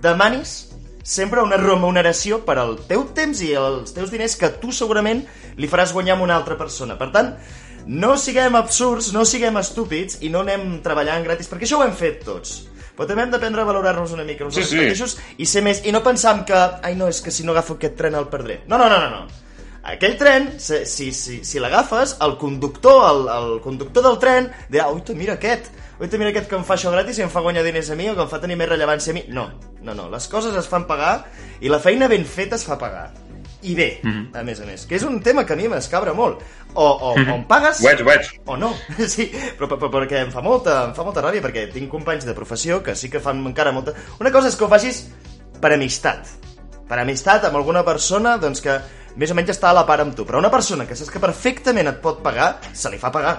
demanis 0.00 0.68
sempre 1.02 1.40
una 1.42 1.56
remuneració 1.56 2.42
per 2.44 2.58
al 2.58 2.76
teu 2.88 3.04
temps 3.16 3.40
i 3.42 3.52
els 3.56 3.92
teus 3.94 4.10
diners 4.12 4.36
que 4.36 4.48
tu 4.60 4.72
segurament 4.72 5.24
li 5.56 5.68
faràs 5.68 5.92
guanyar 5.92 6.18
a 6.18 6.22
una 6.22 6.36
altra 6.36 6.56
persona. 6.56 6.96
Per 6.98 7.10
tant, 7.12 7.34
no 7.86 8.16
siguem 8.20 8.54
absurds, 8.56 9.12
no 9.12 9.24
siguem 9.24 9.56
estúpids 9.56 10.18
i 10.20 10.28
no 10.28 10.40
anem 10.40 10.80
treballant 10.84 11.24
gratis, 11.24 11.48
perquè 11.48 11.64
això 11.64 11.78
ho 11.80 11.84
hem 11.84 11.94
fet 11.96 12.24
tots. 12.24 12.66
Però 12.96 13.06
també 13.06 13.22
hem 13.22 13.30
d'aprendre 13.30 13.62
a 13.62 13.64
valorar-nos 13.64 14.12
una 14.12 14.24
mica 14.24 14.44
nosaltres 14.44 14.68
Sí, 14.70 14.76
sí. 14.76 14.82
mateixos 14.82 15.18
i 15.38 15.46
ser 15.46 15.62
més... 15.62 15.84
I 15.86 15.92
no 15.92 16.02
pensar 16.02 16.36
en 16.36 16.44
que, 16.44 16.54
ai 16.82 16.94
no, 16.96 17.06
és 17.08 17.20
que 17.22 17.30
si 17.30 17.44
no 17.44 17.52
agafo 17.52 17.74
aquest 17.74 17.96
tren 17.96 18.14
el 18.18 18.26
perdré. 18.28 18.62
No, 18.66 18.76
no, 18.76 18.88
no, 18.88 18.98
no, 18.98 19.08
no. 19.10 19.26
Aquell 19.88 20.16
tren, 20.20 20.50
si, 20.60 20.82
si, 20.86 21.10
si, 21.16 21.38
si 21.44 21.60
l'agafes, 21.62 22.16
el 22.24 22.36
conductor, 22.40 23.04
el, 23.10 23.28
el 23.32 23.60
conductor 23.64 24.02
del 24.04 24.18
tren 24.22 24.50
dirà, 24.70 24.88
ui, 24.92 25.00
mira 25.16 25.38
aquest, 25.38 25.70
ui, 26.00 26.08
mira 26.18 26.30
aquest 26.34 26.48
que 26.50 26.58
em 26.58 26.64
fa 26.66 26.74
això 26.76 26.90
gratis 26.92 27.18
i 27.18 27.24
em 27.24 27.30
fa 27.32 27.40
guanyar 27.44 27.64
diners 27.64 27.88
a 27.90 27.96
mi 27.96 28.08
o 28.10 28.14
que 28.16 28.24
em 28.26 28.28
fa 28.30 28.40
tenir 28.42 28.56
més 28.60 28.68
rellevància 28.68 29.14
a 29.14 29.16
mi. 29.16 29.24
No, 29.32 29.48
no, 29.82 29.94
no, 29.94 30.08
les 30.12 30.28
coses 30.28 30.54
es 30.60 30.68
fan 30.68 30.84
pagar 30.90 31.24
i 31.60 31.70
la 31.72 31.80
feina 31.80 32.08
ben 32.10 32.26
feta 32.28 32.56
es 32.60 32.66
fa 32.68 32.76
pagar. 32.78 33.08
I 33.62 33.72
bé, 33.74 33.88
Mhm. 34.04 34.36
a 34.38 34.42
més 34.46 34.60
a 34.60 34.66
més, 34.68 34.84
que 34.86 34.94
és 34.94 35.02
un 35.02 35.16
tema 35.20 35.44
que 35.44 35.52
a 35.52 35.56
mi 35.56 35.66
m'escabra 35.66 36.12
molt. 36.14 36.44
O, 36.74 36.84
o, 36.84 37.14
o 37.14 37.18
em 37.18 37.42
pagues 37.48 37.80
Ho 37.80 37.88
veig, 37.88 38.02
ho 38.02 38.04
veig. 38.06 38.28
o 38.46 38.56
no, 38.56 38.68
sí, 39.08 39.24
però, 39.58 39.66
però, 39.66 39.78
però 39.80 39.90
perquè 39.96 40.20
em 40.22 40.30
fa 40.30 40.40
molta, 40.44 40.84
em 40.86 40.94
fa 40.94 41.02
molta 41.02 41.24
ràbia 41.24 41.42
perquè 41.42 41.64
tinc 41.72 41.90
companys 41.90 42.24
de 42.28 42.34
professió 42.38 42.82
que 42.86 42.94
sí 42.94 43.08
que 43.10 43.18
fan 43.18 43.40
encara 43.46 43.72
molta... 43.74 43.94
Una 44.20 44.30
cosa 44.30 44.46
és 44.52 44.54
que 44.54 44.62
ho 44.64 44.68
facis 44.70 45.08
per 45.60 45.72
amistat, 45.74 46.28
per 46.88 47.00
amistat 47.02 47.48
amb 47.48 47.56
alguna 47.58 47.82
persona 47.84 48.36
doncs 48.38 48.60
que 48.62 48.78
més 49.16 49.30
o 49.30 49.34
menys 49.38 49.50
està 49.56 49.70
a 49.70 49.76
la 49.80 49.86
part 49.86 50.02
amb 50.04 50.14
tu, 50.16 50.26
però 50.26 50.38
una 50.42 50.50
persona 50.50 50.86
que 50.86 50.96
saps 50.96 51.10
que 51.10 51.20
perfectament 51.22 51.88
et 51.88 52.00
pot 52.02 52.20
pagar, 52.22 52.58
se 52.72 52.90
li 52.90 52.98
fa 52.98 53.10
pagar. 53.14 53.38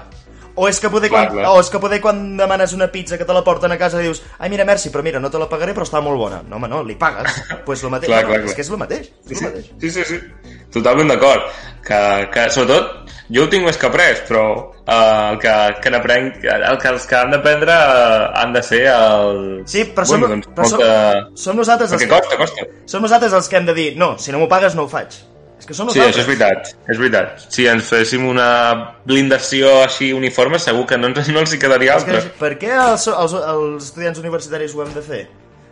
O 0.59 0.65
és 0.67 0.79
que 0.81 0.89
poder, 0.91 1.07
Clar, 1.07 1.27
quan, 1.29 1.37
clar. 1.37 1.51
o 1.55 1.59
és 1.61 1.69
que 1.71 1.79
poder 1.79 2.01
quan 2.03 2.35
demanes 2.35 2.73
una 2.75 2.89
pizza 2.91 3.17
que 3.17 3.23
te 3.23 3.31
la 3.31 3.43
porten 3.45 3.71
a 3.71 3.77
casa 3.79 3.99
dius 4.01 4.19
ai 4.39 4.49
mira, 4.49 4.65
merci, 4.67 4.89
però 4.91 5.03
mira, 5.05 5.19
no 5.21 5.29
te 5.31 5.39
la 5.39 5.47
pagaré 5.47 5.71
però 5.77 5.85
està 5.87 6.01
molt 6.03 6.17
bona. 6.19 6.41
No, 6.43 6.57
home, 6.57 6.67
no, 6.67 6.81
li 6.83 6.95
pagues. 6.99 7.31
pues 7.65 7.83
lo 7.83 7.89
mateix. 7.93 8.09
Clar, 8.11 8.23
no, 8.25 8.29
clar, 8.33 8.39
És 8.41 8.45
clar. 8.49 8.55
que 8.57 8.61
és 8.65 8.69
el 8.73 8.77
mateix. 8.81 9.05
És 9.07 9.29
Sí, 9.29 9.33
el 9.33 9.39
sí, 9.39 9.45
mateix. 9.45 9.69
sí, 9.79 9.91
sí, 9.91 10.03
sí. 10.03 10.59
Totalment 10.73 11.13
d'acord. 11.13 11.47
Que, 11.85 12.01
que, 12.33 12.49
sobretot, 12.51 13.07
jo 13.31 13.45
ho 13.45 13.49
tinc 13.53 13.63
més 13.69 13.77
que 13.79 13.87
après, 13.87 14.19
però 14.27 14.43
eh, 14.83 15.31
el 15.31 15.39
que, 15.39 15.55
que 15.85 15.93
n'aprenc, 15.95 16.43
el 16.43 16.77
que 16.81 16.91
els 16.91 17.07
que 17.07 17.15
han 17.21 17.31
d'aprendre 17.31 17.71
eh, 17.79 18.27
han 18.43 18.51
de 18.57 18.63
ser 18.65 18.83
el... 18.91 19.41
Sí, 19.69 19.85
però 19.95 20.03
som, 20.11 20.19
bueno, 20.25 20.35
doncs, 20.35 20.51
però 20.57 20.67
som, 20.67 20.83
molta... 20.83 21.27
som 21.39 21.55
nosaltres 21.61 21.95
els 21.95 22.03
que... 22.03 22.11
costa, 22.11 22.35
costa. 22.41 22.67
Som 22.89 23.05
nosaltres 23.07 23.31
els 23.37 23.47
que 23.47 23.61
hem 23.61 23.69
de 23.69 23.77
dir, 23.77 23.89
no, 23.95 24.17
si 24.19 24.33
no 24.35 24.43
m'ho 24.43 24.49
pagues 24.51 24.75
no 24.75 24.89
ho 24.89 24.91
faig. 24.91 25.21
Que 25.69 25.75
Sí, 25.77 25.83
nosaltres. 25.83 26.07
això 26.15 26.21
és 26.23 26.27
veritat, 26.27 26.69
és 26.89 26.97
veritat. 26.97 27.43
Si 27.53 27.67
ens 27.69 27.85
féssim 27.85 28.23
una 28.25 28.95
blindació 29.05 29.83
així 29.83 30.07
uniforme, 30.17 30.57
segur 30.57 30.87
que 30.89 30.97
no, 30.97 31.11
ens, 31.11 31.27
no 31.29 31.43
els 31.43 31.53
hi 31.53 31.59
quedaria 31.61 31.93
És 31.99 32.07
que, 32.07 32.15
altra. 32.17 32.31
per 32.39 32.55
què 32.57 32.71
els, 32.73 33.05
els, 33.13 33.35
els 33.53 33.83
estudiants 33.91 34.17
universitaris 34.17 34.73
ho 34.73 34.81
hem 34.81 34.95
de 34.95 35.03
fer? 35.05 35.21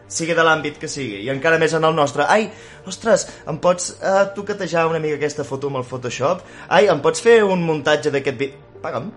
Sigui 0.07 0.35
de 0.37 0.43
l'àmbit 0.45 0.77
que 0.79 0.87
sigui, 0.87 1.23
i 1.25 1.29
encara 1.33 1.57
més 1.59 1.73
en 1.73 1.83
el 1.83 1.95
nostre. 1.97 2.23
Ai, 2.29 2.45
ostres, 2.87 3.25
em 3.49 3.57
pots 3.59 3.89
uh, 3.97 4.27
toquetejar 4.37 4.85
una 4.87 5.01
mica 5.03 5.17
aquesta 5.17 5.43
foto 5.43 5.67
amb 5.67 5.81
el 5.81 5.83
Photoshop? 5.89 6.45
Ai, 6.69 6.85
em 6.93 7.01
pots 7.03 7.19
fer 7.25 7.41
un 7.43 7.65
muntatge 7.65 8.13
d'aquest 8.13 8.37
vídeo? 8.37 8.61
Paga'm. 8.85 9.09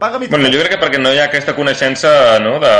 Paga'm 0.00 0.22
i 0.22 0.28
Bueno, 0.32 0.48
jo 0.54 0.62
crec 0.62 0.76
que 0.76 0.80
perquè 0.86 1.02
no 1.02 1.12
hi 1.12 1.18
ha 1.18 1.26
aquesta 1.26 1.52
coneixença, 1.58 2.38
no?, 2.40 2.60
de... 2.62 2.72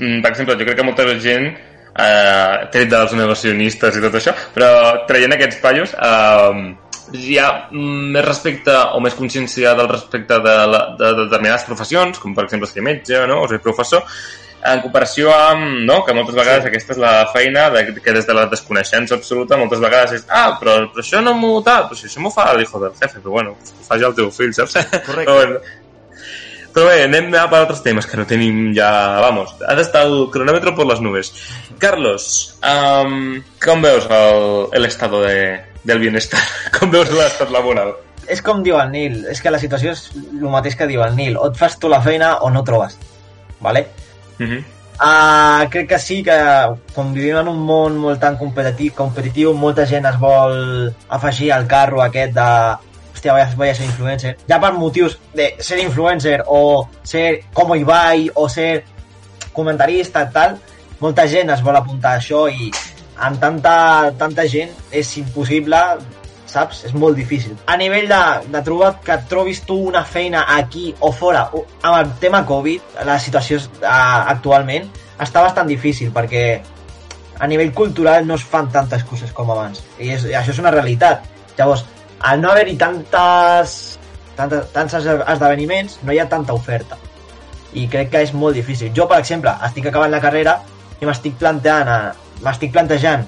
mm, 0.00 0.20
Per 0.26 0.30
exemple, 0.34 0.58
jo 0.58 0.66
crec 0.66 0.76
que 0.82 0.84
molta 0.90 1.06
gent, 1.22 1.48
eh, 1.92 2.68
tret 2.72 2.92
dels 2.92 3.16
negacionistes 3.18 3.98
i 3.98 4.04
tot 4.04 4.20
això, 4.20 4.36
però 4.54 4.70
traient 5.08 5.36
aquests 5.36 5.60
pallos, 5.64 5.96
eh, 5.96 6.76
hi 7.12 7.38
ha 7.38 7.48
més 7.72 8.24
respecte 8.24 8.74
o 8.96 9.00
més 9.04 9.16
consciència 9.18 9.74
del 9.78 9.90
respecte 9.90 10.38
de, 10.44 10.54
la, 10.72 10.84
de 10.98 11.10
determinades 11.24 11.66
professions, 11.68 12.20
com 12.22 12.36
per 12.36 12.46
exemple 12.46 12.70
ser 12.70 12.84
metge, 12.84 13.26
no?, 13.28 13.42
o 13.42 13.50
ser 13.50 13.60
professor, 13.64 14.06
en 14.62 14.80
comparació 14.84 15.32
amb, 15.34 15.82
no?, 15.88 16.00
que 16.06 16.14
moltes 16.16 16.36
vegades 16.38 16.62
sí. 16.64 16.70
aquesta 16.70 16.94
és 16.94 17.02
la 17.02 17.12
feina 17.34 17.66
de, 17.74 17.84
que 17.98 18.14
des 18.14 18.26
de 18.28 18.36
la 18.36 18.46
desconeixença 18.50 19.18
absoluta 19.18 19.58
moltes 19.58 19.82
vegades 19.82 20.16
és, 20.20 20.26
ah, 20.30 20.54
però, 20.60 20.78
però 20.92 21.02
això 21.04 21.22
no 21.24 21.34
m'ho 21.38 21.56
tal, 21.66 21.88
però 21.90 21.98
si 21.98 22.08
això 22.08 22.22
m'ho 22.22 22.32
fa 22.32 22.48
l'hijo 22.56 22.80
del 22.82 22.94
jefe, 22.94 23.18
però 23.18 23.38
bueno, 23.38 23.56
que 23.58 23.74
ho 23.74 23.88
faci 23.90 24.08
el 24.08 24.16
teu 24.18 24.30
fill, 24.34 24.54
saps? 24.56 24.78
Correcte. 24.78 25.24
Però, 25.32 25.34
bueno, 25.40 25.60
però 26.72 26.88
bé, 26.88 27.02
anem 27.04 27.32
a 27.36 27.46
per 27.50 27.60
altres 27.62 27.82
temes 27.84 28.06
que 28.08 28.16
no 28.16 28.26
tenim 28.28 28.72
ja... 28.76 28.88
Vamos, 29.24 29.54
ha 29.60 29.74
d'estar 29.78 30.06
el 30.08 30.28
cronòmetre 30.32 30.74
per 30.76 30.86
les 30.88 31.02
nubes. 31.04 31.32
Carlos, 31.82 32.24
um, 32.64 33.42
com 33.62 33.84
veus 33.84 34.08
estado 34.86 35.22
de, 35.26 35.60
del 35.84 36.00
bienestar? 36.00 36.40
Com 36.78 36.90
veus 36.94 37.12
l'estat 37.12 37.52
laboral? 37.52 37.94
És 38.30 38.40
com 38.40 38.62
diu 38.62 38.76
el 38.78 38.92
Nil, 38.92 39.16
és 39.28 39.40
que 39.42 39.50
la 39.50 39.58
situació 39.58 39.92
és 39.96 40.04
el 40.14 40.46
mateix 40.48 40.76
que 40.78 40.86
diu 40.86 41.02
el 41.02 41.16
Nil. 41.18 41.36
O 41.36 41.48
et 41.50 41.58
fas 41.58 41.74
tu 41.78 41.90
la 41.90 42.00
feina 42.00 42.36
o 42.46 42.50
no 42.54 42.62
trobes. 42.64 42.96
Vale? 43.60 43.88
Uh 44.38 44.46
-huh. 44.46 44.62
Uh, 45.02 45.66
crec 45.68 45.88
que 45.88 45.98
sí 45.98 46.22
que 46.22 46.36
com 46.94 47.12
vivim 47.12 47.36
en 47.40 47.48
un 47.48 47.58
món 47.66 47.96
molt 47.98 48.20
tan 48.20 48.36
competitiu, 48.38 48.92
competitiu 48.94 49.52
molta 49.52 49.86
gent 49.86 50.06
es 50.06 50.18
vol 50.20 50.92
afegir 51.08 51.52
al 51.52 51.66
carro 51.66 52.02
aquest 52.02 52.34
de 52.36 52.46
hòstia, 53.22 53.32
voy 53.32 53.40
a, 53.40 53.56
voy 53.56 53.68
a 53.68 53.74
ser 53.74 53.86
influencer 53.86 54.36
ja 54.48 54.60
per 54.60 54.72
motius 54.72 55.18
de 55.34 55.54
ser 55.60 55.78
influencer 55.80 56.42
o 56.46 56.88
ser 57.02 57.44
como 57.52 57.76
Ibai 57.76 58.30
o 58.34 58.48
ser 58.48 58.84
comentarista 59.52 60.28
tal 60.30 60.58
molta 61.00 61.26
gent 61.28 61.50
es 61.50 61.62
vol 61.62 61.76
apuntar 61.76 62.16
a 62.16 62.18
això 62.18 62.48
i 62.50 62.70
amb 63.22 63.38
tanta, 63.38 64.12
tanta 64.18 64.46
gent 64.48 64.70
és 64.90 65.16
impossible 65.18 65.78
saps? 66.52 66.82
És 66.84 66.92
molt 66.92 67.16
difícil. 67.16 67.54
A 67.64 67.78
nivell 67.80 68.10
de, 68.10 68.20
de 68.52 68.60
trobar 68.60 68.98
que 69.00 69.16
trobis 69.28 69.62
tu 69.64 69.78
una 69.88 70.02
feina 70.04 70.44
aquí 70.52 70.90
o 71.00 71.08
fora, 71.12 71.46
amb 71.80 71.96
el 71.96 72.10
tema 72.20 72.42
Covid, 72.44 72.98
la 73.08 73.16
situació 73.18 73.56
uh, 73.56 74.28
actualment 74.34 74.90
està 75.16 75.40
bastant 75.40 75.70
difícil 75.70 76.12
perquè 76.12 76.44
a 77.38 77.48
nivell 77.48 77.72
cultural 77.72 78.26
no 78.28 78.36
es 78.36 78.44
fan 78.44 78.68
tantes 78.74 79.06
coses 79.08 79.32
com 79.32 79.48
abans. 79.50 79.80
I, 79.96 80.12
és, 80.12 80.28
i 80.28 80.36
això 80.36 80.52
és 80.52 80.60
una 80.60 80.74
realitat. 80.74 81.24
Llavors, 81.56 81.86
al 82.22 82.40
no 82.40 82.50
haver-hi 82.50 82.76
tantes, 82.78 83.98
tantes, 84.36 84.68
tants 84.72 84.94
esde- 84.94 85.22
esdeveniments, 85.34 85.98
no 86.02 86.12
hi 86.12 86.20
ha 86.22 86.28
tanta 86.28 86.54
oferta. 86.54 86.98
I 87.74 87.86
crec 87.88 88.10
que 88.12 88.22
és 88.22 88.32
molt 88.36 88.54
difícil. 88.54 88.92
Jo, 88.94 89.08
per 89.08 89.18
exemple, 89.22 89.52
estic 89.66 89.88
acabant 89.88 90.12
la 90.12 90.20
carrera 90.20 90.58
i 91.00 91.08
m'estic 91.08 91.38
planteant 91.40 91.88
a, 91.88 92.00
m'estic 92.44 92.72
plantejant 92.72 93.24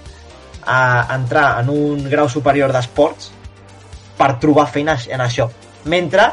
a 0.66 0.80
entrar 1.14 1.60
en 1.60 1.70
un 1.72 2.08
grau 2.10 2.28
superior 2.28 2.72
d'esports 2.72 3.30
per 4.18 4.34
trobar 4.40 4.66
feina 4.70 4.96
en 5.08 5.24
això. 5.24 5.48
Mentre, 5.90 6.28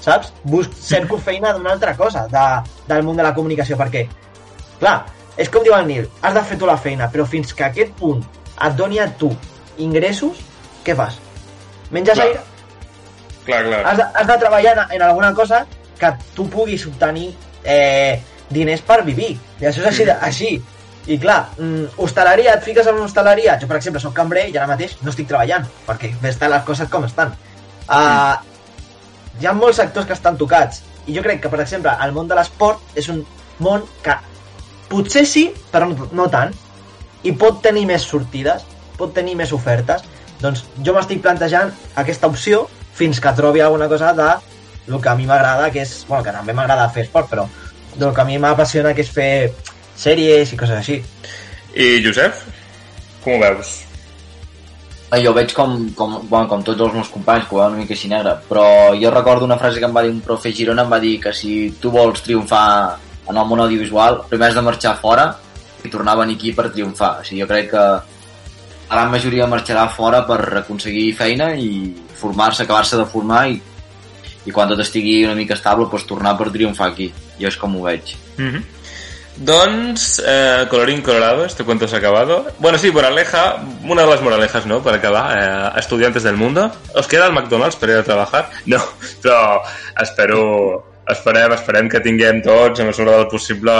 saps? 0.00 0.32
Busc, 0.44 0.72
cerco 0.74 1.18
feina 1.18 1.52
d'una 1.52 1.72
altra 1.76 1.94
cosa, 1.96 2.26
de, 2.30 2.46
del 2.88 3.04
món 3.06 3.16
de 3.16 3.24
la 3.24 3.34
comunicació, 3.34 3.78
perquè, 3.80 4.06
clar, 4.80 4.98
és 5.36 5.48
com 5.52 5.64
diu 5.64 5.76
el 5.76 5.86
Nil, 5.86 6.08
has 6.22 6.34
de 6.34 6.42
fer 6.48 6.58
tu 6.58 6.66
la 6.68 6.78
feina, 6.80 7.10
però 7.12 7.24
fins 7.28 7.54
que 7.54 7.64
aquest 7.68 7.94
punt 8.00 8.24
et 8.56 8.76
doni 8.76 8.98
a 8.98 9.08
tu 9.20 9.30
ingressos, 9.78 10.40
què 10.84 10.96
fas? 10.96 11.20
Menges 11.90 12.18
Clar. 12.18 12.26
aire? 12.26 12.40
Clar, 13.46 13.64
clar. 13.64 13.82
Has 13.86 13.98
de, 13.98 14.06
has 14.14 14.26
de 14.26 14.38
treballar 14.42 14.72
en, 14.76 14.96
en 14.96 15.02
alguna 15.02 15.32
cosa 15.34 15.66
que 15.98 16.12
tu 16.34 16.48
puguis 16.50 16.86
obtenir 16.86 17.30
eh, 17.64 18.22
diners 18.50 18.82
per 18.82 19.02
vivir. 19.04 19.36
I 19.60 19.68
això 19.68 19.84
és 19.84 19.90
així. 19.92 20.08
De, 20.08 20.16
així. 20.28 20.50
I 21.06 21.18
clar, 21.22 21.38
mm, 21.54 22.00
hostaleria, 22.02 22.56
et 22.56 22.64
fiques 22.66 22.86
en 22.86 22.96
una 22.98 23.06
hostaleria, 23.06 23.54
jo 23.62 23.68
per 23.70 23.78
exemple 23.78 24.02
soc 24.02 24.14
cambrer 24.16 24.48
i 24.50 24.56
ara 24.56 24.66
mateix 24.66 24.96
no 25.04 25.12
estic 25.12 25.28
treballant, 25.30 25.68
perquè 25.86 26.10
estan 26.26 26.50
les 26.50 26.64
coses 26.66 26.90
com 26.90 27.06
estan. 27.06 27.30
Uh, 27.86 28.34
hi 29.38 29.46
ha 29.46 29.54
molts 29.54 29.78
sectors 29.78 30.08
que 30.08 30.16
estan 30.16 30.38
tocats, 30.40 30.82
i 31.06 31.14
jo 31.14 31.22
crec 31.22 31.44
que, 31.44 31.52
per 31.52 31.60
exemple, 31.62 31.92
el 32.02 32.14
món 32.16 32.26
de 32.26 32.34
l'esport 32.34 32.98
és 32.98 33.06
un 33.12 33.22
món 33.62 33.86
que 34.02 34.16
potser 34.90 35.22
sí, 35.30 35.46
però 35.70 35.86
no, 35.92 36.08
no 36.10 36.26
tant, 36.32 36.50
i 37.22 37.32
pot 37.38 37.62
tenir 37.62 37.86
més 37.86 38.02
sortides, 38.02 38.66
pot 38.98 39.14
tenir 39.14 39.36
més 39.38 39.54
ofertes, 39.54 40.02
doncs 40.40 40.64
jo 40.84 40.94
m'estic 40.96 41.22
plantejant 41.24 41.72
aquesta 42.02 42.28
opció 42.28 42.66
fins 42.96 43.20
que 43.20 43.32
trobi 43.36 43.60
alguna 43.60 43.88
cosa 43.88 44.12
de 44.16 44.28
el 44.86 45.00
que 45.00 45.08
a 45.08 45.16
mi 45.16 45.26
m'agrada, 45.26 45.70
que 45.70 45.82
és... 45.82 46.04
Bueno, 46.08 46.22
que 46.24 46.34
també 46.34 46.54
m'agrada 46.54 46.88
fer 46.94 47.06
esport, 47.06 47.28
però 47.30 47.46
del 47.96 48.12
que 48.14 48.22
a 48.22 48.26
mi 48.28 48.38
m'apassiona, 48.38 48.92
que 48.94 49.02
és 49.02 49.10
fer 49.10 49.50
sèries 49.96 50.52
i 50.52 50.58
coses 50.60 50.78
així. 50.78 51.00
I 51.74 51.98
Josep, 52.04 52.38
com 53.24 53.34
ho 53.36 53.40
veus? 53.42 53.72
Eh, 55.10 55.22
Jo 55.22 55.32
veig 55.34 55.52
com, 55.54 55.74
com, 55.96 56.16
bueno, 56.28 56.46
com 56.50 56.62
tots 56.66 56.82
els 56.82 56.94
meus 56.94 57.10
companys, 57.10 57.46
que 57.46 57.54
ho 57.54 57.60
veuen 57.60 57.76
una 57.76 57.82
mica 57.82 57.94
així 57.96 58.10
negre, 58.10 58.36
però 58.48 58.66
jo 59.00 59.10
recordo 59.14 59.46
una 59.46 59.58
frase 59.58 59.80
que 59.80 59.88
em 59.88 59.96
va 59.96 60.02
dir 60.04 60.12
un 60.12 60.22
profe 60.22 60.52
Girona, 60.52 60.84
em 60.86 60.92
va 60.92 61.00
dir 61.02 61.16
que 61.22 61.32
si 61.34 61.52
tu 61.80 61.92
vols 61.94 62.22
triomfar 62.26 62.66
en 63.26 63.36
el 63.36 63.46
món 63.46 63.62
audiovisual, 63.64 64.24
primer 64.30 64.50
has 64.50 64.58
de 64.58 64.64
marxar 64.66 64.96
fora 65.02 65.28
i 65.84 65.90
tornar 65.90 66.14
a 66.14 66.22
venir 66.22 66.36
aquí 66.36 66.52
per 66.52 66.70
triomfar. 66.70 67.20
O 67.20 67.26
sigui, 67.26 67.42
jo 67.42 67.48
crec 67.50 67.70
que 67.70 67.84
la 68.88 68.94
gran 68.94 69.10
majoria 69.10 69.48
marxarà 69.50 69.88
fora 69.90 70.22
per 70.26 70.40
aconseguir 70.62 71.10
feina 71.18 71.50
i 71.54 71.90
formar-se, 72.16 72.62
acabar-se 72.62 73.00
de 73.00 73.08
formar 73.10 73.48
i, 73.50 73.58
i 74.46 74.54
quan 74.54 74.70
tot 74.70 74.80
estigui 74.84 75.24
una 75.24 75.34
mica 75.34 75.56
estable, 75.58 75.88
doncs 75.90 76.06
tornar 76.06 76.36
per 76.38 76.52
triomfar 76.54 76.92
aquí. 76.92 77.10
Jo 77.40 77.50
és 77.50 77.58
com 77.58 77.76
ho 77.76 77.82
veig. 77.88 78.14
Mm 78.38 78.48
-hmm. 78.48 78.64
Doncs, 79.36 80.22
eh, 80.24 80.66
colorín 80.70 81.02
colorado, 81.02 81.44
este 81.44 81.62
cuento 81.62 81.86
se 81.86 81.96
ha 81.96 81.98
acabado. 81.98 82.46
Bueno, 82.58 82.78
sí, 82.78 82.90
moraleja, 82.90 83.56
una 83.82 84.02
de 84.02 84.08
las 84.08 84.22
moralejas, 84.22 84.64
¿no? 84.64 84.82
Para 84.82 84.96
acabar, 84.96 85.36
eh, 85.76 85.78
estudiantes 85.78 86.22
del 86.22 86.36
mundo. 86.36 86.72
¿Os 86.94 87.06
queda 87.06 87.26
el 87.26 87.32
McDonald's 87.32 87.76
per 87.76 87.90
ir 87.90 87.96
a 87.96 88.02
trabajar? 88.02 88.48
No, 88.66 88.80
però 89.22 89.62
espero, 90.00 91.02
esperem, 91.06 91.52
esperem 91.52 91.88
que 91.88 92.00
tinguem 92.00 92.40
tots, 92.42 92.80
a 92.80 92.84
mesura 92.84 93.12
del 93.12 93.28
possible, 93.28 93.72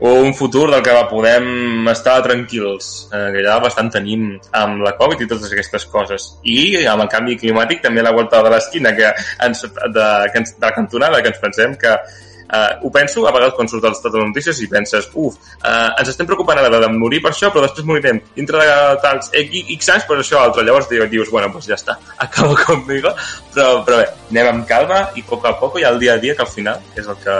un 0.00 0.34
futur 0.34 0.70
del 0.70 0.82
que 0.82 0.94
podem 1.10 1.88
estar 1.88 2.22
tranquils, 2.22 3.08
eh, 3.12 3.30
que 3.32 3.44
ja 3.46 3.60
bastant 3.62 3.92
tenim 3.94 4.34
amb 4.52 4.82
la 4.82 4.96
Covid 4.98 5.22
i 5.22 5.28
totes 5.30 5.52
aquestes 5.52 5.86
coses. 5.86 6.32
I 6.42 6.84
amb 6.90 7.06
el 7.06 7.10
canvi 7.12 7.38
climàtic 7.38 7.82
també 7.84 8.02
la 8.02 8.12
volta 8.12 8.42
de 8.42 8.52
l'esquina, 8.52 8.94
que 8.96 9.14
ens, 9.46 9.64
de, 9.64 10.06
que 10.32 10.42
ens, 10.42 10.56
de 10.58 10.66
la 10.66 10.74
cantonada, 10.74 11.22
que 11.22 11.34
ens 11.34 11.42
pensem 11.42 11.76
que 11.80 11.96
Uh, 12.44 12.76
ho 12.86 12.90
penso 12.92 13.22
a 13.26 13.32
vegades 13.32 13.54
quan 13.56 13.66
surt 13.66 13.86
a 13.86 13.90
les 13.90 14.02
totes 14.04 14.20
les 14.20 14.28
notícies 14.28 14.58
i 14.60 14.66
penses, 14.68 15.06
uf, 15.16 15.38
uh, 15.64 15.94
ens 15.96 16.10
estem 16.12 16.26
preocupant 16.28 16.58
ara 16.60 16.68
de 16.68 16.90
morir 16.92 17.22
per 17.24 17.30
això, 17.32 17.48
però 17.50 17.64
després 17.64 17.86
morirem 17.88 18.20
dintre 18.36 18.60
de 18.60 18.74
tants 19.02 19.30
X, 19.32 19.88
anys 19.94 20.04
per 20.04 20.18
això 20.20 20.42
altre. 20.42 20.62
Llavors 20.62 20.90
dius, 20.92 21.32
bueno, 21.32 21.48
doncs 21.48 21.70
ja 21.72 21.78
està, 21.80 21.96
acabo 22.26 22.54
conmigo. 22.60 23.14
Però, 23.54 23.80
però 23.88 24.02
bé, 24.02 24.10
anem 24.28 24.50
amb 24.52 24.68
calma 24.68 25.06
i 25.16 25.24
poc 25.24 25.48
a 25.48 25.54
poc 25.56 25.80
hi 25.80 25.88
ha 25.88 25.94
el 25.96 26.02
dia 26.04 26.18
a 26.18 26.20
dia 26.20 26.36
que 26.36 26.44
al 26.44 26.52
final 26.52 26.84
és 26.94 27.08
el 27.08 27.16
que, 27.24 27.38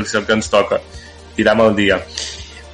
és 0.00 0.16
el 0.16 0.24
que 0.24 0.40
ens 0.40 0.48
toca 0.50 0.80
tirar 1.38 1.54
amb 1.56 1.68
el 1.70 1.78
dia. 1.78 2.00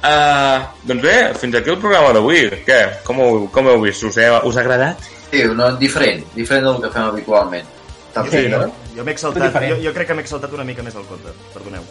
Uh, 0.05 0.61
doncs 0.85 1.01
bé, 1.01 1.15
fins 1.39 1.55
aquí 1.57 1.71
el 1.73 1.79
programa 1.81 2.11
d'avui. 2.13 2.43
Què? 2.67 2.79
Com 3.07 3.21
ho, 3.23 3.29
com 3.53 3.65
ho 3.65 3.73
heu 3.77 3.85
vist? 3.87 4.03
Us, 4.05 4.19
he, 4.21 4.27
us 4.49 4.57
ha 4.59 4.61
agradat? 4.65 5.07
Sí, 5.31 5.41
no, 5.57 5.71
diferent, 5.81 6.21
diferent 6.35 6.67
del 6.67 6.81
que 6.83 6.91
fem 6.93 7.07
habitualment. 7.09 7.71
Jo, 8.15 8.23
Sí, 8.31 8.45
no? 8.47 8.61
jo 8.95 9.03
m'he 9.03 9.11
exaltat, 9.11 9.57
jo, 9.67 9.75
jo 9.83 9.91
crec 9.91 10.07
que 10.07 10.15
m'he 10.15 10.23
exaltat 10.23 10.53
una 10.55 10.63
mica 10.63 10.83
més 10.85 10.93
del 10.95 11.03
compte, 11.09 11.33
perdoneu. 11.51 11.83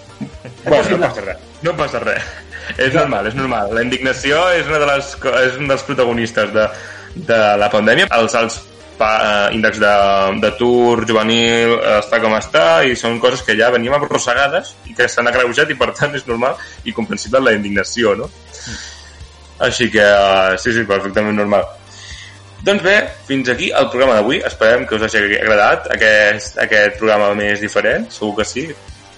Bueno, 0.65 0.95
no 0.95 1.01
passa 1.03 1.25
res. 1.27 1.43
No 1.67 1.75
passa 1.77 2.01
res. 2.01 2.31
És 2.81 2.95
normal, 2.97 3.27
és 3.29 3.35
normal. 3.37 3.75
La 3.77 3.83
indignació 3.85 4.39
és, 4.57 4.65
una 4.71 4.79
de 4.81 4.89
les, 4.89 5.11
és 5.43 5.59
un 5.61 5.69
dels 5.69 5.85
protagonistes 5.85 6.55
de, 6.55 6.65
de 7.29 7.41
la 7.61 7.69
pandèmia. 7.75 8.09
Els 8.17 8.39
alts 8.41 8.57
pa, 8.99 9.11
eh, 9.51 9.55
índexs 9.57 9.81
de- 9.83 10.41
d'atur 10.43 11.05
juvenil 11.09 11.75
eh, 11.77 11.99
està 12.01 12.21
com 12.23 12.35
està 12.39 12.65
i 12.87 12.97
són 12.97 13.21
coses 13.21 13.43
que 13.43 13.57
ja 13.59 13.71
veníem 13.75 13.95
arrossegades 13.99 14.75
i 14.91 14.95
que 14.95 15.09
s'han 15.09 15.29
agreujat 15.31 15.71
i 15.71 15.79
per 15.79 15.93
tant 15.95 16.15
és 16.15 16.27
normal 16.27 16.57
i 16.85 16.93
comprensible 16.93 17.41
la 17.41 17.53
indignació, 17.57 18.15
no? 18.19 18.31
Així 19.65 19.91
que 19.91 20.03
eh, 20.03 20.59
sí, 20.59 20.73
sí, 20.75 20.85
perfectament 20.89 21.37
normal. 21.39 21.65
Doncs 22.65 22.83
bé, 22.83 22.97
fins 23.29 23.49
aquí 23.53 23.69
el 23.77 23.91
programa 23.93 24.15
d'avui. 24.17 24.39
Esperem 24.47 24.87
que 24.89 24.97
us 24.97 25.03
hagi 25.05 25.21
agradat 25.37 25.91
aquest, 25.93 26.57
aquest 26.65 26.97
programa 26.99 27.35
més 27.37 27.61
diferent, 27.61 28.09
segur 28.11 28.39
que 28.39 28.47
sí. 28.49 28.65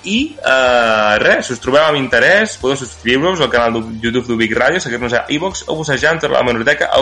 I 0.06 0.18
eh, 0.38 1.12
res, 1.22 1.46
si 1.46 1.54
us 1.54 1.62
trobeu 1.62 1.82
amb 1.86 1.98
interès, 1.98 2.56
podeu 2.62 2.76
subscriure-us 2.78 3.40
al 3.42 3.50
canal 3.50 3.78
de 3.78 3.84
YouTube 4.02 4.26
d'Ubic 4.28 4.52
Ràdio, 4.58 4.82
seguir-nos 4.82 5.14
a 5.14 5.24
iVox 5.34 5.64
o 5.70 5.78
bussejant 5.78 6.22
a 6.26 6.32
la 6.34 6.42
menorteca 6.46 6.90
a 6.92 7.00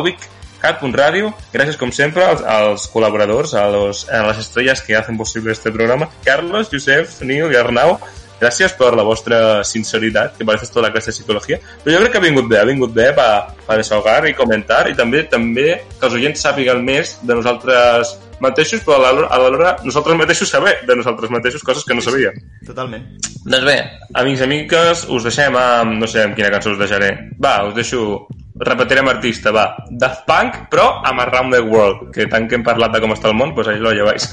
ubic.cat.radio. 0.65 1.33
Gràcies, 1.53 1.77
com 1.77 1.93
sempre, 1.93 2.25
als, 2.25 2.43
als 2.43 2.89
col·laboradors, 2.93 3.55
a, 3.55 3.69
los, 3.71 4.05
a 4.09 4.25
les 4.29 4.39
estrelles 4.39 4.83
que 4.83 4.97
hacen 4.97 5.17
possible 5.17 5.53
este 5.53 5.73
programa. 5.73 6.09
Carlos, 6.25 6.69
Josep, 6.73 7.09
Nil 7.23 7.53
i 7.53 7.57
Arnau, 7.57 7.99
gràcies 8.41 8.75
per 8.77 8.93
la 8.97 9.05
vostra 9.05 9.63
sinceritat, 9.65 10.37
que 10.39 10.45
parece 10.45 10.69
tota 10.69 10.89
la 10.89 10.93
classe 10.93 11.13
de 11.13 11.19
psicologia, 11.19 11.61
però 11.85 11.95
jo 11.95 12.03
crec 12.03 12.13
que 12.13 12.19
ha 12.19 12.25
vingut 12.25 12.49
bé, 12.51 12.61
ha 12.61 12.69
vingut 12.69 12.93
bé 12.93 13.13
per, 13.17 13.31
per 13.67 13.79
desahogar 13.81 14.25
i 14.29 14.35
comentar, 14.37 14.85
i 14.91 14.97
també 14.99 15.25
també 15.31 15.69
que 15.99 16.09
els 16.09 16.19
oients 16.19 16.45
sàpiguen 16.49 16.83
més 16.85 17.19
de 17.23 17.39
nosaltres 17.39 18.17
mateixos, 18.45 18.85
però 18.87 19.01
a 19.01 19.11
l'hora- 19.13 19.31
a 19.33 19.39
l'hora 19.43 19.73
nosaltres 19.85 20.17
mateixos 20.21 20.51
saber 20.53 20.77
de 20.87 20.97
nosaltres 21.01 21.33
mateixos 21.33 21.63
coses 21.67 21.85
que 21.89 21.97
no 21.97 22.05
sabíem. 22.05 22.37
Totalment. 22.69 23.05
Doncs 23.45 23.65
bé, 23.67 23.77
amics 24.21 24.41
i 24.41 24.47
amiques, 24.49 25.05
us 25.09 25.27
deixem 25.27 25.57
amb... 25.61 25.99
no 26.01 26.07
sé 26.11 26.23
amb 26.25 26.37
quina 26.39 26.53
cançó 26.55 26.73
us 26.77 26.81
deixaré. 26.81 27.11
Va, 27.43 27.59
us 27.69 27.75
deixo... 27.77 28.27
Repetirem 28.55 29.09
artista, 29.11 29.51
va. 29.51 29.65
Daft 29.91 30.21
Punk, 30.29 30.61
però 30.71 30.85
amb 31.11 31.25
Around 31.25 31.57
the 31.57 31.61
World, 31.67 32.05
que 32.15 32.29
tant 32.31 32.47
que 32.47 32.55
hem 32.55 32.63
parlat 32.63 32.93
de 32.95 33.01
com 33.03 33.11
està 33.11 33.27
el 33.33 33.35
món, 33.35 33.51
doncs 33.57 33.73
ahí 33.73 33.81
lo 33.83 33.91
llevais. 33.91 34.29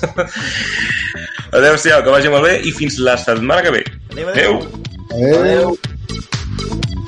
Adéu-siau, 1.58 2.04
que 2.06 2.14
vagi 2.14 2.30
molt 2.30 2.46
bé 2.46 2.60
i 2.70 2.72
fins 2.72 3.00
la 3.02 3.18
setmana 3.18 3.64
que 3.66 3.74
ve. 3.80 3.82
Adéu, 4.14 4.30
adéu. 4.30 4.60
Adéu. 5.10 5.40
Adéu. 5.42 7.01